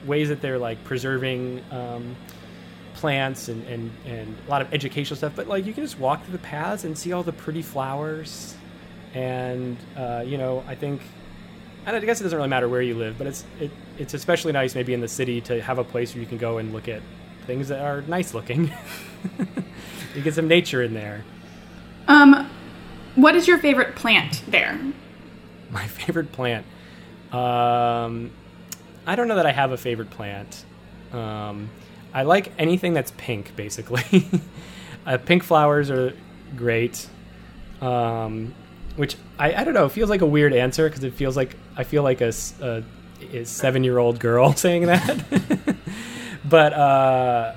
[0.06, 1.64] ways that they're like preserving.
[1.72, 2.16] Um,
[2.98, 6.24] plants and, and, and a lot of educational stuff, but like you can just walk
[6.24, 8.56] through the paths and see all the pretty flowers.
[9.14, 11.02] And uh, you know, I think,
[11.86, 14.52] and I guess it doesn't really matter where you live, but it's it, it's especially
[14.52, 16.88] nice maybe in the city to have a place where you can go and look
[16.88, 17.02] at
[17.46, 18.72] things that are nice looking.
[20.16, 21.24] you get some nature in there.
[22.08, 22.50] Um,
[23.16, 24.80] what is your favorite plant there?
[25.70, 26.66] My favorite plant.
[27.32, 28.32] Um,
[29.06, 30.66] I don't know that I have a favorite plant.
[31.12, 31.70] Um,
[32.18, 34.28] I like anything that's pink, basically.
[35.06, 36.16] uh, pink flowers are
[36.56, 37.08] great.
[37.80, 38.56] Um,
[38.96, 41.56] which I, I don't know, it feels like a weird answer because it feels like
[41.76, 45.78] I feel like a seven-year-old girl saying that.
[46.44, 47.56] but uh,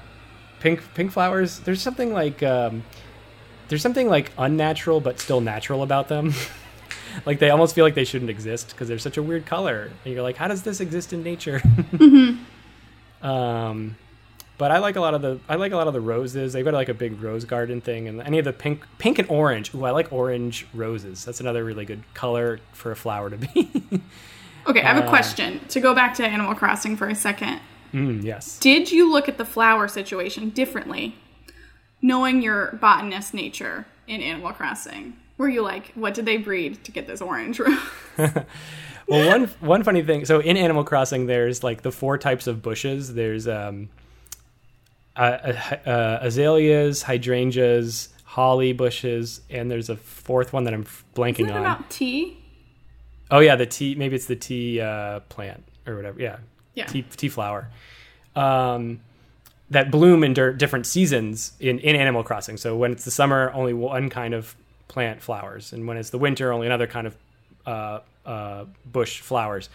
[0.58, 2.84] pink pink flowers, there's something like um,
[3.68, 6.34] there's something like unnatural but still natural about them.
[7.24, 10.12] like they almost feel like they shouldn't exist because they're such a weird color and
[10.12, 11.60] you're like how does this exist in nature
[13.20, 13.96] um
[14.60, 16.52] But I like a lot of the I like a lot of the roses.
[16.52, 19.26] They've got like a big rose garden thing, and any of the pink pink and
[19.30, 19.72] orange.
[19.74, 21.24] Ooh, I like orange roses.
[21.24, 23.70] That's another really good color for a flower to be.
[24.66, 25.58] Okay, I have a Uh, question.
[25.70, 27.60] To go back to Animal Crossing for a second,
[27.94, 28.58] mm, yes.
[28.58, 31.16] did you look at the flower situation differently,
[32.02, 35.14] knowing your botanist nature in Animal Crossing?
[35.38, 37.78] Were you like, what did they breed to get this orange rose?
[39.08, 40.24] Well, one one funny thing.
[40.26, 43.14] So in Animal Crossing, there's like the four types of bushes.
[43.14, 43.88] There's um,
[45.16, 50.84] uh, uh, uh, azaleas, hydrangeas, holly bushes, and there's a fourth one that I'm
[51.14, 51.58] blanking Isn't on.
[51.58, 52.36] about tea?
[53.30, 53.94] Oh yeah, the tea.
[53.94, 56.20] Maybe it's the tea uh, plant or whatever.
[56.20, 56.38] Yeah,
[56.74, 56.86] Yeah.
[56.86, 57.68] tea tea flower.
[58.36, 59.00] Um,
[59.70, 62.56] that bloom in different seasons in in Animal Crossing.
[62.56, 64.56] So when it's the summer, only one kind of
[64.88, 67.16] plant flowers, and when it's the winter, only another kind of
[67.66, 69.68] uh, uh, bush flowers.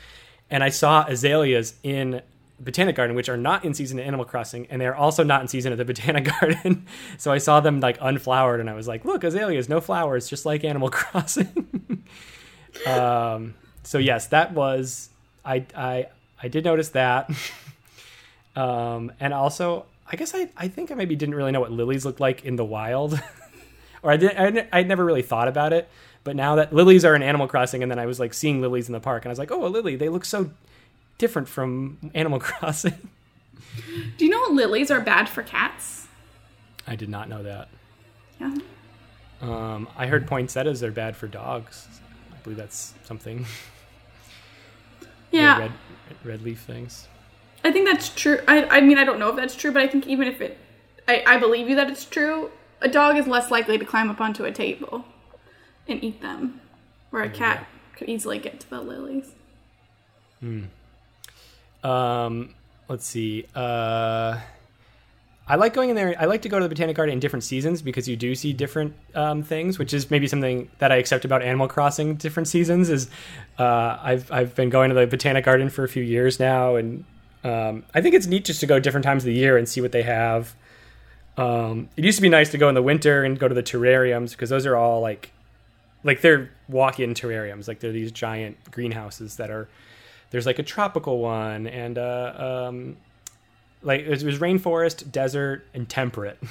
[0.50, 2.22] And I saw azaleas in
[2.60, 5.48] Botanic Garden, which are not in season in Animal Crossing, and they're also not in
[5.48, 6.86] season at the Botanic Garden.
[7.18, 10.46] so I saw them like unflowered, and I was like, "Look, azaleas, no flowers, just
[10.46, 12.04] like Animal Crossing."
[12.86, 15.10] um, so yes, that was
[15.44, 16.08] I I
[16.42, 17.30] I did notice that,
[18.56, 22.06] um, and also I guess I I think I maybe didn't really know what lilies
[22.06, 23.22] looked like in the wild,
[24.02, 25.90] or I did I I never really thought about it.
[26.24, 28.88] But now that lilies are in Animal Crossing, and then I was like seeing lilies
[28.88, 30.50] in the park, and I was like, oh, a lily, they look so
[31.18, 33.10] different from Animal Crossing.
[34.18, 36.08] Do you know lilies are bad for cats?
[36.88, 37.68] I did not know that.
[38.40, 38.56] Yeah.
[39.42, 41.88] Um, I heard poinsettias are bad for dogs.
[42.34, 43.46] I believe that's something.
[45.32, 45.60] Yeah.
[45.60, 45.72] red,
[46.24, 47.10] red leaf things.
[47.66, 48.40] I think that's true.
[48.48, 50.58] I, I mean, I don't know if that's true, but I think even if it,
[51.10, 54.22] I, I believe you that it's true, a dog is less likely to climb up
[54.22, 55.04] onto a table
[55.90, 56.62] and eat them,
[57.10, 59.34] where a cat could easily get to the lilies.
[61.86, 62.56] Um,
[62.88, 63.46] let's see.
[63.56, 64.40] Uh,
[65.48, 66.16] I like going in there.
[66.20, 68.52] I like to go to the Botanic Garden in different seasons because you do see
[68.52, 72.16] different um, things, which is maybe something that I accept about Animal Crossing.
[72.16, 73.08] Different seasons is
[73.60, 77.06] uh, I've I've been going to the Botanic Garden for a few years now, and
[77.44, 79.82] um, I think it's neat just to go different times of the year and see
[79.82, 80.56] what they have.
[81.38, 83.64] Um, it used to be nice to go in the winter and go to the
[83.64, 85.32] terrariums because those are all like
[86.04, 89.68] like they're walk-in terrariums like they're these giant greenhouses that are
[90.36, 92.98] there's like a tropical one and uh um
[93.82, 96.38] like it was, rainforest desert and temperate.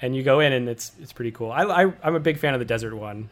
[0.00, 1.50] And you go in and it's it's pretty cool.
[1.52, 3.28] I, I i'm a big fan of the desert one.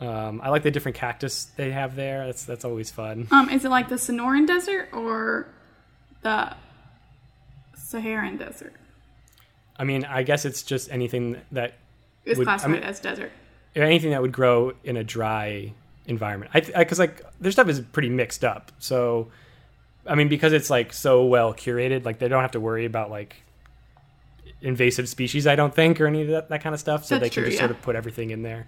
[0.00, 2.26] Um i like the different cactus they have there.
[2.26, 3.26] That's that's always fun.
[3.32, 5.48] Um, is it like the Sonoran Desert or
[6.22, 6.54] the
[7.76, 8.74] Saharan Desert?
[9.78, 11.72] i mean i guess it's just anything that
[12.26, 13.32] It's Would- I classified mean- as desert.
[13.74, 15.72] anything that would grow in a dry
[16.06, 16.50] environment.
[16.54, 18.72] I because like their stuff is pretty mixed up.
[18.78, 19.30] So
[20.06, 23.10] I mean because it's like so well curated, like they don't have to worry about
[23.10, 23.42] like
[24.60, 25.46] invasive species.
[25.46, 27.04] I don't think or any of that, that kind of stuff.
[27.04, 27.66] So That's they can true, just yeah.
[27.66, 28.66] sort of put everything in there.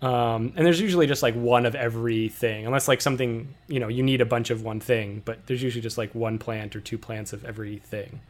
[0.00, 4.02] Um, and there's usually just like one of everything, unless like something you know you
[4.02, 5.22] need a bunch of one thing.
[5.24, 8.20] But there's usually just like one plant or two plants of everything.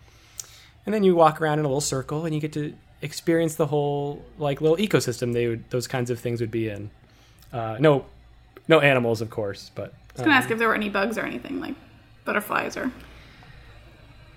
[0.87, 3.67] And then you walk around in a little circle, and you get to experience the
[3.67, 6.91] whole like little ecosystem they would those kinds of things would be in.
[7.53, 8.05] Uh, no,
[8.69, 11.23] no animals, of course, but I was gonna ask if there were any bugs or
[11.23, 11.75] anything like
[12.25, 12.91] butterflies or.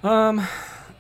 [0.04, 0.48] um,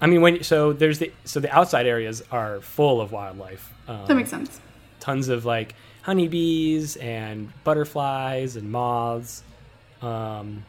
[0.01, 3.71] I mean when so there's the so the outside areas are full of wildlife.
[3.87, 4.59] Um, That makes sense.
[4.99, 9.43] tons of like honeybees and butterflies and moths.
[10.01, 10.65] Um,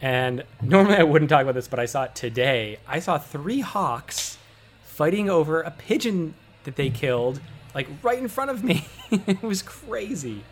[0.00, 2.78] and normally I wouldn't talk about this, but I saw it today.
[2.88, 4.38] I saw three hawks
[4.84, 7.40] fighting over a pigeon that they killed,
[7.74, 8.86] like right in front of me.
[9.10, 10.42] it was crazy.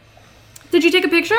[0.75, 1.37] Did you take a picture?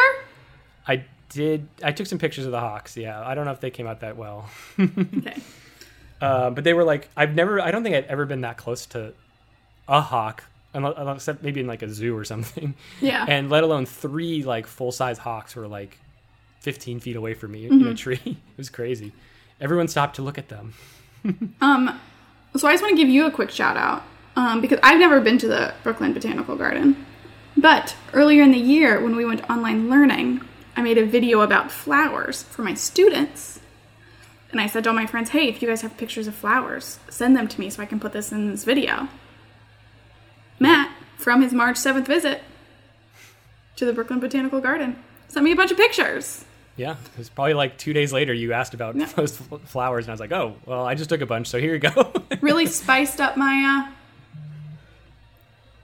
[0.88, 1.68] I did.
[1.84, 2.96] I took some pictures of the hawks.
[2.96, 5.36] Yeah, I don't know if they came out that well, Okay.
[6.22, 7.60] uh, but they were like I've never.
[7.60, 9.14] I don't think I'd ever been that close to
[9.90, 12.76] a hawk, unless except maybe in like a zoo or something.
[13.02, 13.26] Yeah.
[13.30, 15.98] and let alone three like full size hawks were like
[16.62, 18.22] 15 feet away from me in a tree.
[18.26, 19.12] It was crazy.
[19.60, 20.74] Everyone stopped to look at them.
[21.60, 22.00] Um,
[22.56, 24.04] so I just want to give you a quick shout out
[24.38, 27.06] um, because I've never been to the Brooklyn Botanical Garden.
[27.58, 30.42] But earlier in the year, when we went online learning,
[30.76, 33.60] I made a video about flowers for my students.
[34.52, 37.00] And I said to all my friends, hey, if you guys have pictures of flowers,
[37.10, 39.08] send them to me so I can put this in this video.
[40.60, 42.44] Matt, from his March 7th visit
[43.78, 44.96] to the Brooklyn Botanical Garden,
[45.28, 46.46] sent me a bunch of pictures.
[46.78, 49.06] Yeah, it was probably like two days later you asked about Yeah.
[49.16, 51.74] those flowers, and I was like, oh, well, I just took a bunch, so here
[51.74, 52.12] you go.
[52.42, 53.90] Really spiced up my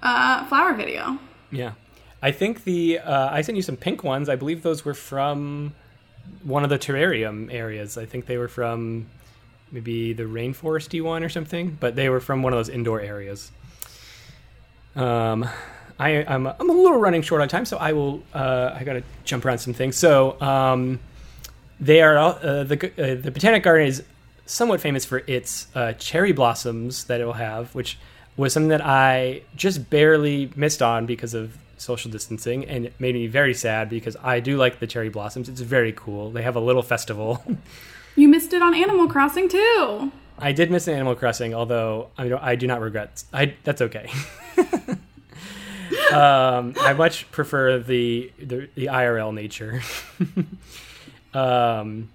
[0.04, 1.18] uh, uh, flower video.
[1.52, 1.74] Yeah.
[2.22, 4.30] I think the, uh, I sent you some pink ones.
[4.30, 5.74] I believe those were from
[6.44, 7.98] one of the terrarium areas.
[7.98, 9.08] I think they were from
[9.72, 13.52] maybe the rainforesty one or something, but they were from one of those indoor areas.
[14.96, 15.48] Um,
[15.98, 18.24] I, I'm, I'm a little running short on time, so I will.
[18.34, 19.96] Uh, I got to jump around some things.
[19.96, 21.00] So um,
[21.80, 24.04] they are uh, the uh, the Botanic Garden is
[24.46, 27.98] somewhat famous for its uh, cherry blossoms that it will have, which
[28.38, 33.16] was something that I just barely missed on because of social distancing, and it made
[33.16, 35.50] me very sad because I do like the cherry blossoms.
[35.50, 36.32] It's very cool.
[36.32, 37.44] They have a little festival.
[38.16, 40.12] You missed it on Animal Crossing too.
[40.38, 43.24] I did miss an Animal Crossing, although I, don't, I do not regret.
[43.32, 44.10] I that's okay.
[46.12, 49.82] um, I much prefer the the, the IRL nature.
[51.34, 52.10] um,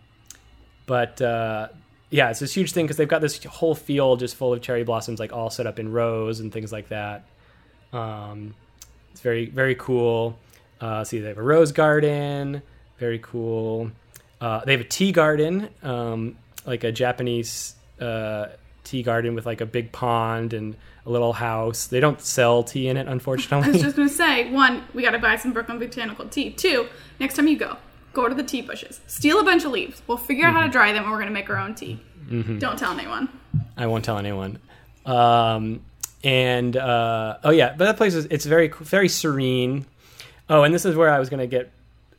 [0.86, 1.68] but uh,
[2.10, 4.84] yeah, it's this huge thing because they've got this whole field just full of cherry
[4.84, 7.24] blossoms, like all set up in rows and things like that.
[7.92, 8.54] Um,
[9.12, 10.38] it's very very cool.
[10.80, 12.62] Uh, see, they have a rose garden,
[12.98, 13.90] very cool.
[14.40, 16.36] Uh, they have a tea garden, um,
[16.66, 18.46] like a Japanese uh,
[18.84, 20.76] tea garden with like a big pond and
[21.06, 21.86] a little house.
[21.86, 23.68] They don't sell tea in it, unfortunately.
[23.68, 26.50] I was just gonna say, one, we gotta buy some Brooklyn Botanical tea.
[26.50, 26.88] Two,
[27.18, 27.76] next time you go,
[28.16, 30.02] go to the tea bushes, steal a bunch of leaves.
[30.06, 32.00] We'll figure out how to dry them, and we're gonna make our own tea.
[32.58, 33.28] Don't tell anyone.
[33.76, 34.58] I won't tell anyone.
[35.04, 35.82] Um,
[36.24, 39.86] and uh, oh yeah, but that place is it's very very serene.
[40.48, 41.70] Oh, and this is where I was going to get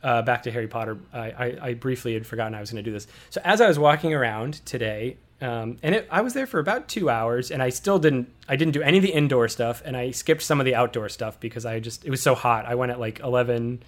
[0.04, 0.98] uh, back to Harry Potter.
[1.14, 3.08] I, I, I briefly had forgotten I was going to do this.
[3.30, 6.90] So as I was walking around today, um, and it, I was there for about
[6.90, 9.96] two hours, and I still didn't I didn't do any of the indoor stuff, and
[9.98, 12.66] I skipped some of the outdoor stuff because I just it was so hot.
[12.66, 13.84] I went at like eleven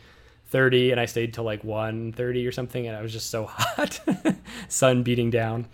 [0.50, 4.00] thirty, and I stayed till like 1.30 or something, and I was just so hot,
[4.68, 5.68] sun beating down.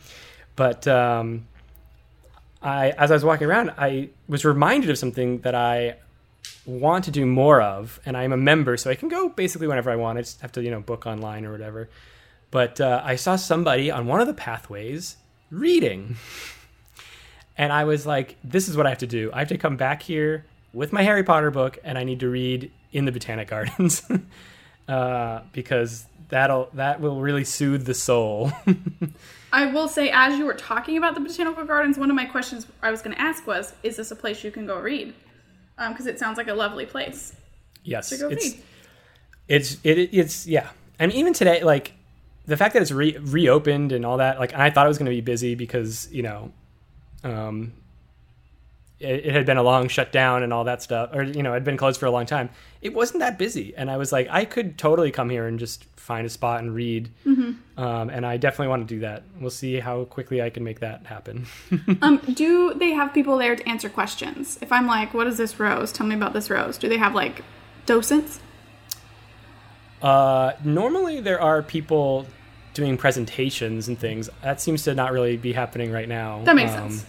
[0.56, 1.48] But um,
[2.62, 5.96] I, as I was walking around, I was reminded of something that I
[6.66, 9.90] want to do more of, and I'm a member, so I can go basically whenever
[9.92, 10.18] I want.
[10.18, 11.90] I just have to, you know, book online or whatever.
[12.52, 15.18] But uh, I saw somebody on one of the pathways
[15.52, 16.16] reading,
[17.58, 19.30] and I was like, "This is what I have to do.
[19.34, 22.30] I have to come back here with my Harry Potter book, and I need to
[22.30, 24.02] read in the Botanic Gardens
[24.88, 28.52] uh, because that'll that will really soothe the soul."
[29.54, 32.68] I will say, as you were talking about the botanical gardens, one of my questions
[32.82, 35.14] I was going to ask was, "Is this a place you can go read?"
[35.78, 37.34] Because it sounds like a lovely place
[37.86, 38.64] yes, to go it's read.
[39.48, 40.70] it's it, it's yeah
[41.00, 41.94] and even today like
[42.46, 44.98] the fact that it's re- reopened and all that like and i thought it was
[44.98, 46.52] going to be busy because you know
[47.24, 47.74] um
[49.06, 51.56] it, it had been a long shutdown and all that stuff or you know it
[51.56, 52.50] had been closed for a long time
[52.82, 55.86] it wasn't that busy and i was like i could totally come here and just
[55.96, 57.10] find a spot and read
[57.78, 60.80] um, and i definitely want to do that we'll see how quickly i can make
[60.80, 61.46] that happen
[62.02, 64.58] Um, do they have people there to answer questions?
[64.62, 65.92] If I'm like, "What is this rose?
[65.92, 67.42] Tell me about this rose." Do they have like
[67.86, 68.40] docents?
[70.02, 72.28] Uh, normally, there are people
[72.74, 74.30] doing presentations and things.
[74.44, 76.42] That seems to not really be happening right now.
[76.44, 77.06] That makes Um, sense.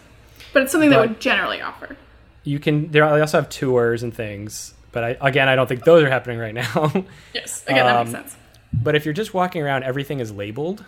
[0.57, 1.99] But it's something but- would generally offer.
[2.45, 2.91] You can.
[2.91, 4.73] There, they also have tours and things.
[4.91, 6.91] But I, again, I don't think those are happening right now.
[7.35, 8.37] Yes, again, that makes Um, sense.
[8.73, 10.83] but if you're just walking around, everything is labeled.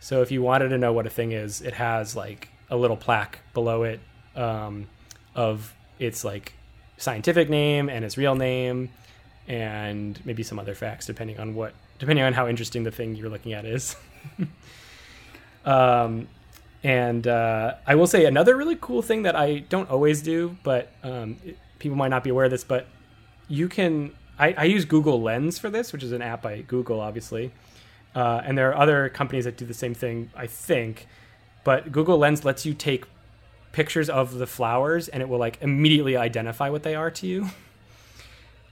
[0.00, 2.98] So if you wanted to know what a thing is, it has like a little
[2.98, 4.00] plaque below it
[4.34, 4.88] um,
[5.34, 6.52] of its like
[6.98, 8.90] scientific name and its real name,
[9.48, 13.30] and maybe some other facts depending on what depending on how interesting the thing you're
[13.30, 13.96] looking at is.
[15.64, 16.28] um,
[16.86, 20.92] and uh, I will say another really cool thing that I don't always do, but
[21.02, 22.86] um, it- people might not be aware of this, but
[23.48, 24.12] you can.
[24.38, 27.52] I, I use Google Lens for this, which is an app by Google, obviously.
[28.14, 31.06] Uh, and there are other companies that do the same thing, I think.
[31.64, 33.04] But Google Lens lets you take
[33.72, 37.48] pictures of the flowers, and it will like immediately identify what they are to you.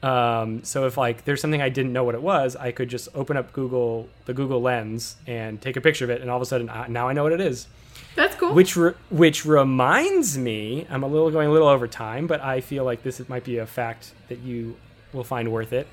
[0.02, 3.08] Um, so if like there's something I didn't know what it was, I could just
[3.14, 6.42] open up Google the Google Lens and take a picture of it, and all of
[6.42, 7.66] a sudden now I know what it is.
[8.14, 8.54] That's cool.
[8.54, 12.60] Which re- which reminds me, I'm a little going a little over time, but I
[12.60, 14.76] feel like this might be a fact that you
[15.12, 15.88] will find worth it.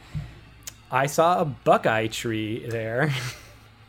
[0.91, 3.13] I saw a buckeye tree there,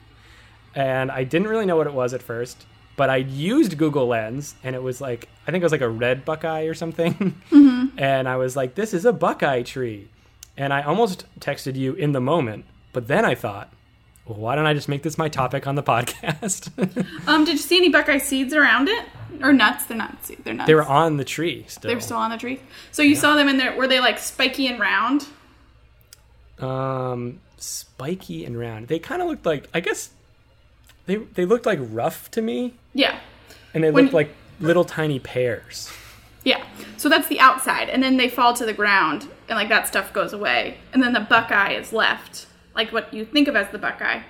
[0.74, 2.64] and I didn't really know what it was at first,
[2.96, 5.88] but I used Google Lens, and it was like I think it was like a
[5.88, 7.14] red buckeye or something,
[7.50, 7.98] mm-hmm.
[7.98, 10.08] and I was like, "This is a buckeye tree,"
[10.56, 13.72] and I almost texted you in the moment, but then I thought.
[14.32, 16.70] Well, why don't I just make this my topic on the podcast?
[17.28, 19.04] um, did you see any buckeye seeds around it
[19.42, 19.84] or nuts?
[19.84, 20.40] They're not seeds.
[20.42, 20.66] They're nuts.
[20.68, 21.90] They were on the tree still.
[21.90, 22.58] They're still on the tree.
[22.92, 23.76] So you saw them in there.
[23.76, 25.26] Were they like spiky and round?
[26.60, 28.88] um, spiky and round.
[28.88, 30.10] They kind of looked like I guess
[31.06, 33.18] they they looked like rough to me, Yeah.
[33.74, 35.90] and they When- looked like little tiny pears.
[36.44, 36.64] Yeah.
[36.96, 40.12] So that's the outside, and then they fall to the ground, and like that stuff
[40.12, 43.78] goes away, and then the buckeye is left, like what you think of as the
[43.78, 44.22] buckeye,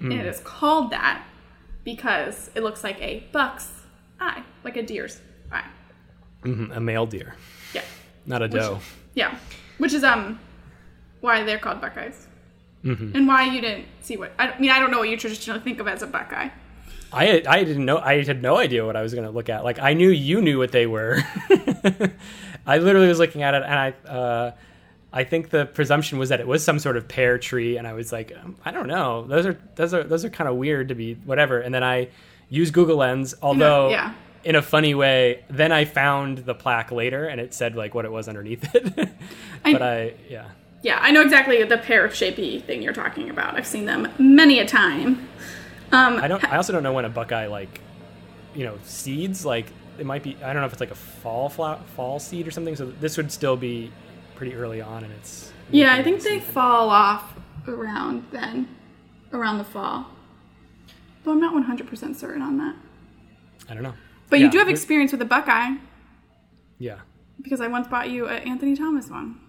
[0.00, 0.18] and Hmm.
[0.20, 1.22] it is called that
[1.84, 3.70] because it looks like a buck's
[4.20, 5.20] eye, like a deer's
[5.52, 5.64] eye.
[6.42, 7.34] Mhm, A male deer,
[7.74, 7.82] Yeah.
[8.26, 8.80] not a doe.
[9.14, 9.34] Yeah.
[9.78, 10.38] Which is um
[11.20, 12.26] why they're called buckeyes.
[12.84, 13.16] Mm-hmm.
[13.16, 15.80] And why you didn't see what I mean I don't know what you traditionally think
[15.80, 16.50] of as a buckeye.
[17.12, 17.98] I I didn't know.
[17.98, 19.64] I had no idea what I was going to look at.
[19.64, 21.22] Like I knew you knew what they were.
[22.66, 24.50] I literally was looking at it, and I uh,
[25.16, 27.94] I think the presumption was that it was some sort of pear tree, and I
[27.94, 29.24] was like, um, I don't know.
[29.26, 31.58] Those are those are those are kind of weird to be whatever.
[31.58, 32.08] And then I
[32.50, 34.12] used Google Lens, although yeah.
[34.44, 35.42] in a funny way.
[35.48, 39.08] Then I found the plaque later, and it said like what it was underneath it.
[39.64, 40.48] I- but I yeah.
[40.82, 43.56] Yeah, I know exactly the pear shapey thing you're talking about.
[43.56, 45.26] I've seen them many a time.
[45.92, 46.44] Um I don't.
[46.44, 47.80] I also don't know when a buckeye like,
[48.54, 50.36] you know, seeds like it might be.
[50.44, 52.76] I don't know if it's like a fall flower, fall seed or something.
[52.76, 53.90] So this would still be
[54.36, 55.52] pretty early on and its.
[55.70, 57.34] Yeah, I think they fall off
[57.66, 58.68] around then,
[59.32, 60.06] around the fall.
[61.24, 62.76] Though I'm not 100% certain on that.
[63.68, 63.94] I don't know.
[64.30, 65.72] But Yeah, you do have experience with a Buckeye
[66.78, 66.98] Yeah,
[67.42, 69.40] because I once bought you an Anthony Thomas one.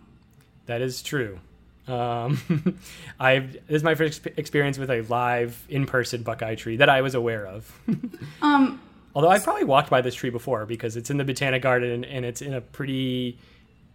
[0.66, 1.40] that is true.
[1.88, 2.78] Um,
[3.20, 7.14] I've this is my first experience with a live in-person buckeye tree that I was
[7.16, 7.72] aware of.
[8.42, 8.82] Um,
[9.16, 12.24] Although I probably walked by this tree before because it's in the Botanic Garden and
[12.24, 13.40] it's in a pretty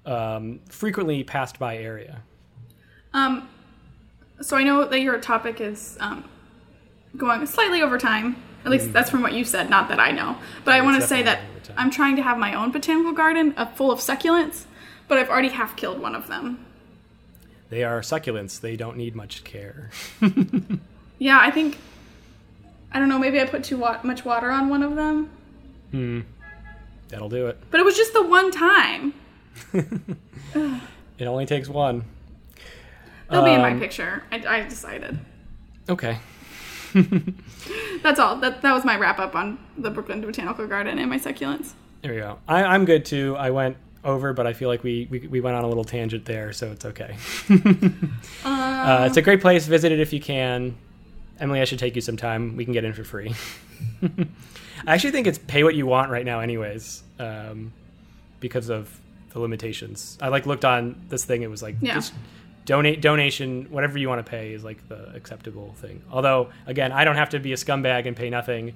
[0.06, 2.22] um, frequently passed by area.
[3.14, 3.48] um,
[4.40, 6.24] so I know that your topic is um,
[7.16, 8.36] going slightly over time.
[8.64, 10.36] At least that's from what you said, not that I know.
[10.64, 11.76] But I want to say that definitely over time.
[11.78, 14.64] I'm trying to have my own botanical garden uh, full of succulents,
[15.08, 16.64] but I've already half killed one of them.
[17.70, 18.60] They are succulents.
[18.60, 19.90] They don't need much care.
[21.18, 21.78] Yeah, I think
[22.90, 23.18] I don't know.
[23.18, 25.30] Maybe I put too wa- much water on one of them,
[25.92, 26.20] Hmm.
[27.10, 27.58] That'll do it.
[27.70, 29.14] but it was just the one time.
[31.18, 32.04] It only takes one.
[33.30, 34.24] It'll be in my Um, picture.
[34.32, 35.18] I, I decided.
[35.88, 36.18] Okay.
[38.02, 38.36] That's all.
[38.36, 41.72] That that was my wrap up on the Brooklyn Botanical Garden and my succulents.
[42.02, 42.38] There we go.
[42.48, 43.36] I, I'm good too.
[43.38, 46.24] I went over, but I feel like we, we, we went on a little tangent
[46.24, 47.14] there, so it's okay.
[48.44, 49.66] uh, it's a great place.
[49.66, 50.76] Visit it if you can.
[51.38, 52.56] Emily, I should take you sometime.
[52.56, 53.32] We can get in for free.
[54.02, 57.72] I actually think it's pay what you want right now, anyways, um,
[58.40, 58.98] because of
[59.32, 60.18] the limitations.
[60.20, 61.42] I like looked on this thing.
[61.42, 61.94] It was like Yeah.
[61.94, 62.12] just
[62.64, 66.02] donate donation whatever you want to pay is like the acceptable thing.
[66.10, 68.74] Although again, I don't have to be a scumbag and pay nothing.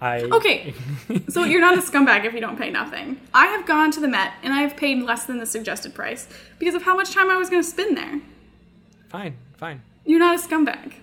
[0.00, 0.74] I Okay,
[1.28, 3.20] so you're not a scumbag if you don't pay nothing.
[3.34, 6.28] I have gone to the Met and I have paid less than the suggested price
[6.58, 8.20] because of how much time I was going to spend there.
[9.08, 9.82] fine, fine.
[10.04, 10.94] You're not a scumbag.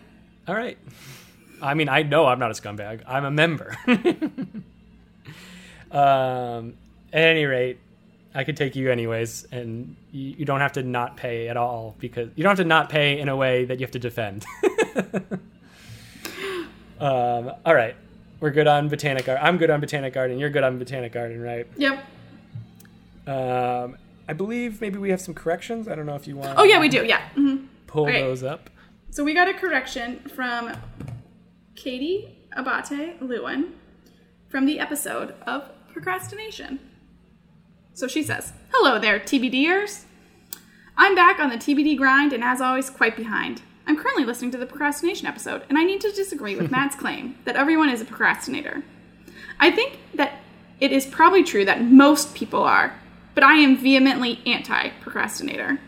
[0.48, 0.78] All right.
[1.62, 3.02] I mean, I know I'm not a scumbag.
[3.08, 3.76] I'm a member.
[5.92, 6.74] um,
[7.14, 7.80] at any rate,
[8.36, 11.96] I could take you anyways, and you, you don't have to not pay at all
[12.00, 14.46] because you don't have to not pay in a way that you have to defend.
[17.00, 17.96] um, all right,
[18.40, 19.46] we're good on Botanic Garden.
[19.46, 20.38] I'm good on Botanic Garden.
[20.38, 21.66] You're good on Botanic Garden, right?
[21.78, 22.06] Yep.
[23.28, 25.88] Um, I believe maybe we have some corrections.
[25.88, 26.58] I don't know if you want.
[26.60, 27.06] Oh yeah, we do.
[27.06, 27.28] Yeah.
[27.30, 28.22] hmm pull Okay.
[28.22, 28.70] those up.
[29.12, 30.74] So we got a correction from
[31.76, 33.74] Katie Abate Lewin
[34.50, 36.80] from the episode of procrastination.
[37.96, 40.04] So she says, Hello there, TBDers.
[40.98, 43.62] I'm back on the TBD grind and as always, quite behind.
[43.88, 47.38] I'm currently listening to the procrastination episode, and I need to disagree with Matt's claim
[47.46, 48.84] that everyone is a procrastinator.
[49.62, 50.40] I think that
[50.82, 53.00] it is probably true that most people are,
[53.34, 55.80] but I am vehemently anti procrastinator.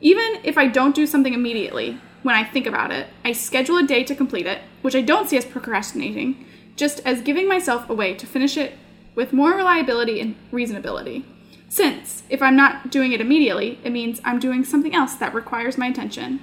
[0.00, 3.82] Even if I don't do something immediately, when I think about it, I schedule a
[3.82, 6.46] day to complete it, which I don't see as procrastinating,
[6.76, 8.74] just as giving myself a way to finish it
[9.16, 11.24] with more reliability and reasonability.
[11.68, 15.76] Since, if I'm not doing it immediately, it means I'm doing something else that requires
[15.76, 16.38] my attention.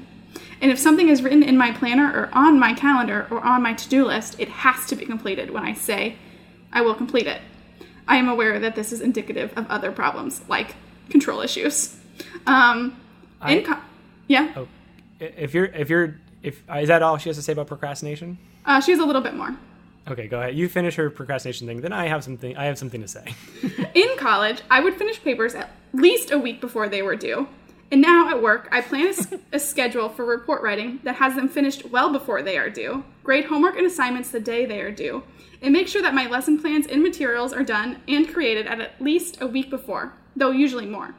[0.59, 3.73] And if something is written in my planner or on my calendar or on my
[3.73, 6.15] to do list, it has to be completed when I say
[6.73, 7.41] I will complete it.
[8.07, 10.75] I am aware that this is indicative of other problems, like
[11.09, 11.95] control issues.
[12.45, 12.99] Um,
[13.41, 13.77] I- co-
[14.27, 14.67] yeah, Oh,
[15.19, 18.37] if you're if you're if is that all she has to say about procrastination?
[18.65, 19.55] uh, she has a little bit more.
[20.07, 20.55] Okay, go ahead.
[20.55, 21.81] You finish her procrastination thing.
[21.81, 22.57] Then I have something.
[22.57, 23.33] I have something to say.
[23.93, 27.47] In college, I would finish papers at least a week before they were due.
[27.93, 29.13] And now at work, I plan
[29.51, 33.45] a, schedule for report writing that has them finished well before they are due, grade
[33.45, 35.21] homework and assignments the day they are due,
[35.61, 38.99] and make sure that my lesson plans and materials are done and created at at
[38.99, 41.13] least a week before, though usually more.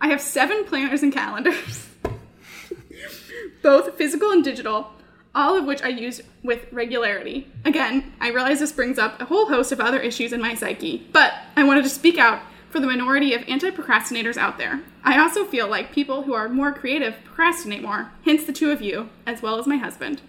[0.00, 1.88] I have seven planners and calendars,
[3.62, 4.92] both physical and digital,
[5.34, 7.46] all of which I use with regularity.
[7.64, 11.06] Again, I realize this brings up a whole host of other issues in my psyche,
[11.12, 14.80] but I wanted to speak out for the minority of anti procrastinators out there.
[15.04, 18.80] I also feel like people who are more creative procrastinate more, hence the two of
[18.80, 20.22] you, as well as my husband,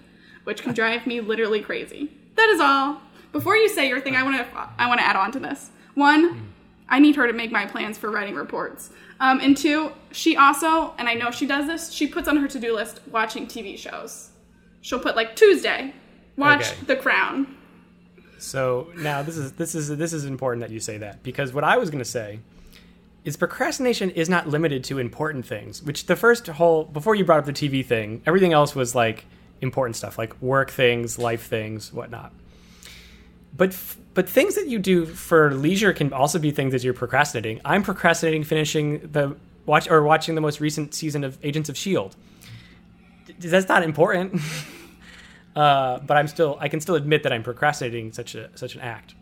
[0.43, 2.12] which can drive me literally crazy.
[2.36, 3.02] That is all.
[3.32, 5.72] Before you say your thing, I want to I want to add on to this.
[5.93, 6.54] One,
[6.89, 8.89] I need her to make my plans for writing reports.
[9.20, 12.47] Um, and two, she also, and I know she does this, she puts on her
[12.47, 14.31] to do list watching TV shows.
[14.82, 15.94] She'll put like Tuesday,
[16.38, 16.86] watch Okay.
[16.88, 17.58] The Crown.
[18.40, 21.64] So now this is this is this is important that you say that because what
[21.64, 22.40] I was going to say
[23.24, 25.84] is procrastination is not limited to important things.
[25.84, 29.26] Which the first whole before you brought up the TV thing, everything else was like
[29.62, 32.34] important stuff like work things, life things, whatnot.
[33.56, 36.96] But f- but things that you do for leisure can also be things that you're
[36.96, 37.62] procrastinating.
[37.64, 39.36] I'm procrastinating finishing the
[39.68, 42.16] watch or watching the most recent season of Agents of Shield.
[43.50, 44.42] That's not important.
[45.56, 48.82] uh, but I'm still I can still admit that I'm procrastinating such a such an
[48.82, 49.16] act.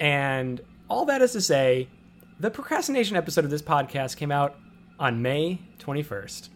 [0.00, 1.88] And all that is to say,
[2.40, 4.56] the procrastination episode of this podcast came out
[4.98, 6.48] on May 21st.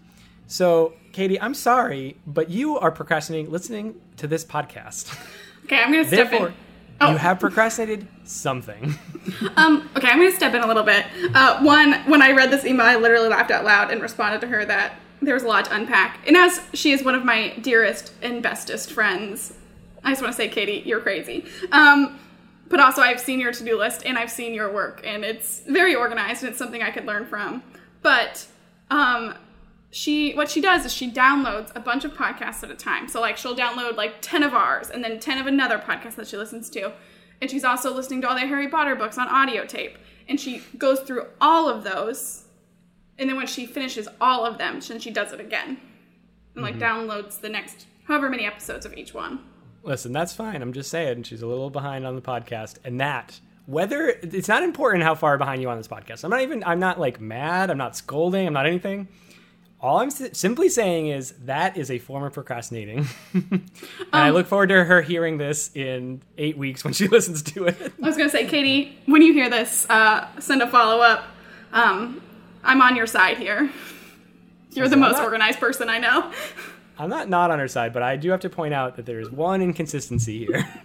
[0.49, 5.17] So, Katie, I'm sorry, but you are procrastinating listening to this podcast.
[5.65, 6.55] Okay, I'm gonna step Therefore, in.
[7.01, 7.11] Oh.
[7.11, 8.95] you have procrastinated something.
[9.57, 11.05] Um, okay, I'm gonna step in a little bit.
[11.35, 14.47] Uh, one, when I read this email, I literally laughed out loud and responded to
[14.47, 14.93] her that
[15.23, 16.21] there was a lot to unpack.
[16.27, 19.55] And as she is one of my dearest and bestest friends,
[20.05, 21.45] I just want to say, Katie, you're crazy.
[21.73, 22.19] Um,
[22.69, 25.95] but also, I've seen your to-do list and I've seen your work, and it's very
[25.95, 27.63] organized and it's something I could learn from.
[28.03, 28.47] But
[28.91, 29.35] um,
[29.91, 33.09] she what she does is she downloads a bunch of podcasts at a time.
[33.09, 36.27] So like she'll download like 10 of ours and then 10 of another podcast that
[36.29, 36.93] she listens to.
[37.41, 39.99] And she's also listening to all the Harry Potter books on audio tape.
[40.29, 42.45] And she goes through all of those.
[43.19, 45.79] And then when she finishes all of them, then she does it again.
[46.55, 49.41] And like downloads the next however many episodes of each one.
[49.83, 50.63] Listen, that's fine.
[50.63, 54.63] I'm just saying she's a little behind on the podcast, and that whether it's not
[54.63, 56.25] important how far behind you on this podcast.
[56.25, 56.65] I'm not even.
[56.65, 57.71] I'm not like mad.
[57.71, 58.47] I'm not scolding.
[58.47, 59.09] I'm not anything.
[59.79, 63.71] All I'm si- simply saying is that is a form of procrastinating, and
[64.13, 67.77] I look forward to her hearing this in eight weeks when she listens to it.
[68.03, 71.27] I was gonna say, Katie, when you hear this, uh, send a follow up.
[71.73, 72.23] Um,
[72.65, 73.71] I'm on your side here.
[74.71, 76.33] You're the most organized person I know.
[76.99, 79.21] I'm not not on her side, but I do have to point out that there
[79.21, 80.69] is one inconsistency here.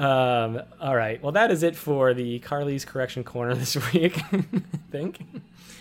[0.00, 1.22] um, all right.
[1.22, 4.20] Well, that is it for the Carly's Correction Corner this week.
[4.32, 4.44] I
[4.90, 5.20] think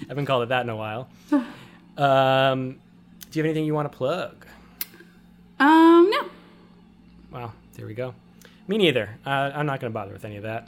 [0.02, 1.10] I haven't called it that in a while.
[1.98, 2.80] Um,
[3.30, 4.46] do you have anything you want to plug?
[5.60, 6.30] Um, no.
[7.32, 8.14] Well, there we go.
[8.68, 9.18] Me neither.
[9.26, 10.68] Uh, I'm not going to bother with any of that,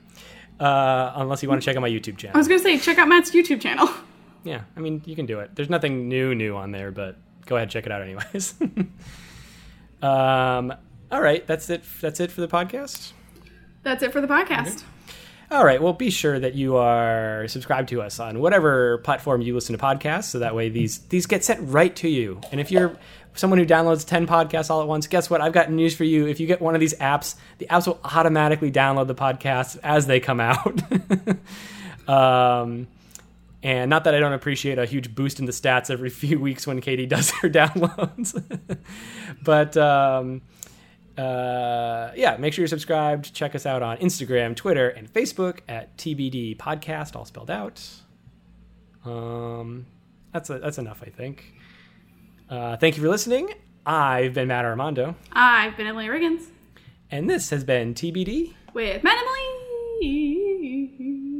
[0.59, 2.35] uh, unless you want to check out my YouTube channel.
[2.35, 3.89] I was gonna say, check out Matt's YouTube channel.
[4.45, 5.55] Yeah, I mean, you can do it.
[5.55, 8.53] There's nothing new, new on there, but go ahead, check it out anyways.
[10.03, 10.71] um,
[11.11, 11.83] all right, that's it.
[11.99, 13.13] That's it for the podcast.
[13.81, 14.83] That's it for the podcast.
[15.51, 19.53] All right, well, be sure that you are subscribed to us on whatever platform you
[19.53, 22.41] listen to podcasts, so that way these these get sent right to you.
[22.51, 22.97] And if you're
[23.35, 25.41] someone who downloads ten podcasts all at once, guess what?
[25.41, 26.25] I've got news for you.
[26.25, 30.07] If you get one of these apps, the apps will automatically download the podcasts as
[30.07, 30.81] they come out.
[32.09, 32.87] um,
[33.61, 36.65] and not that I don't appreciate a huge boost in the stats every few weeks
[36.65, 38.43] when Katie does her downloads,
[39.43, 39.77] but.
[39.77, 40.41] Um,
[41.17, 43.33] uh, yeah, make sure you're subscribed.
[43.33, 47.81] Check us out on Instagram, Twitter, and Facebook at TBD Podcast, all spelled out.
[49.05, 49.85] Um,
[50.33, 51.53] that's a, that's enough, I think.
[52.49, 53.49] Uh, thank you for listening.
[53.85, 56.47] I've been Matt Armando, I've been Emily Riggins
[57.11, 58.53] and this has been TBD.
[58.73, 59.17] with Matt
[60.01, 61.31] Emily.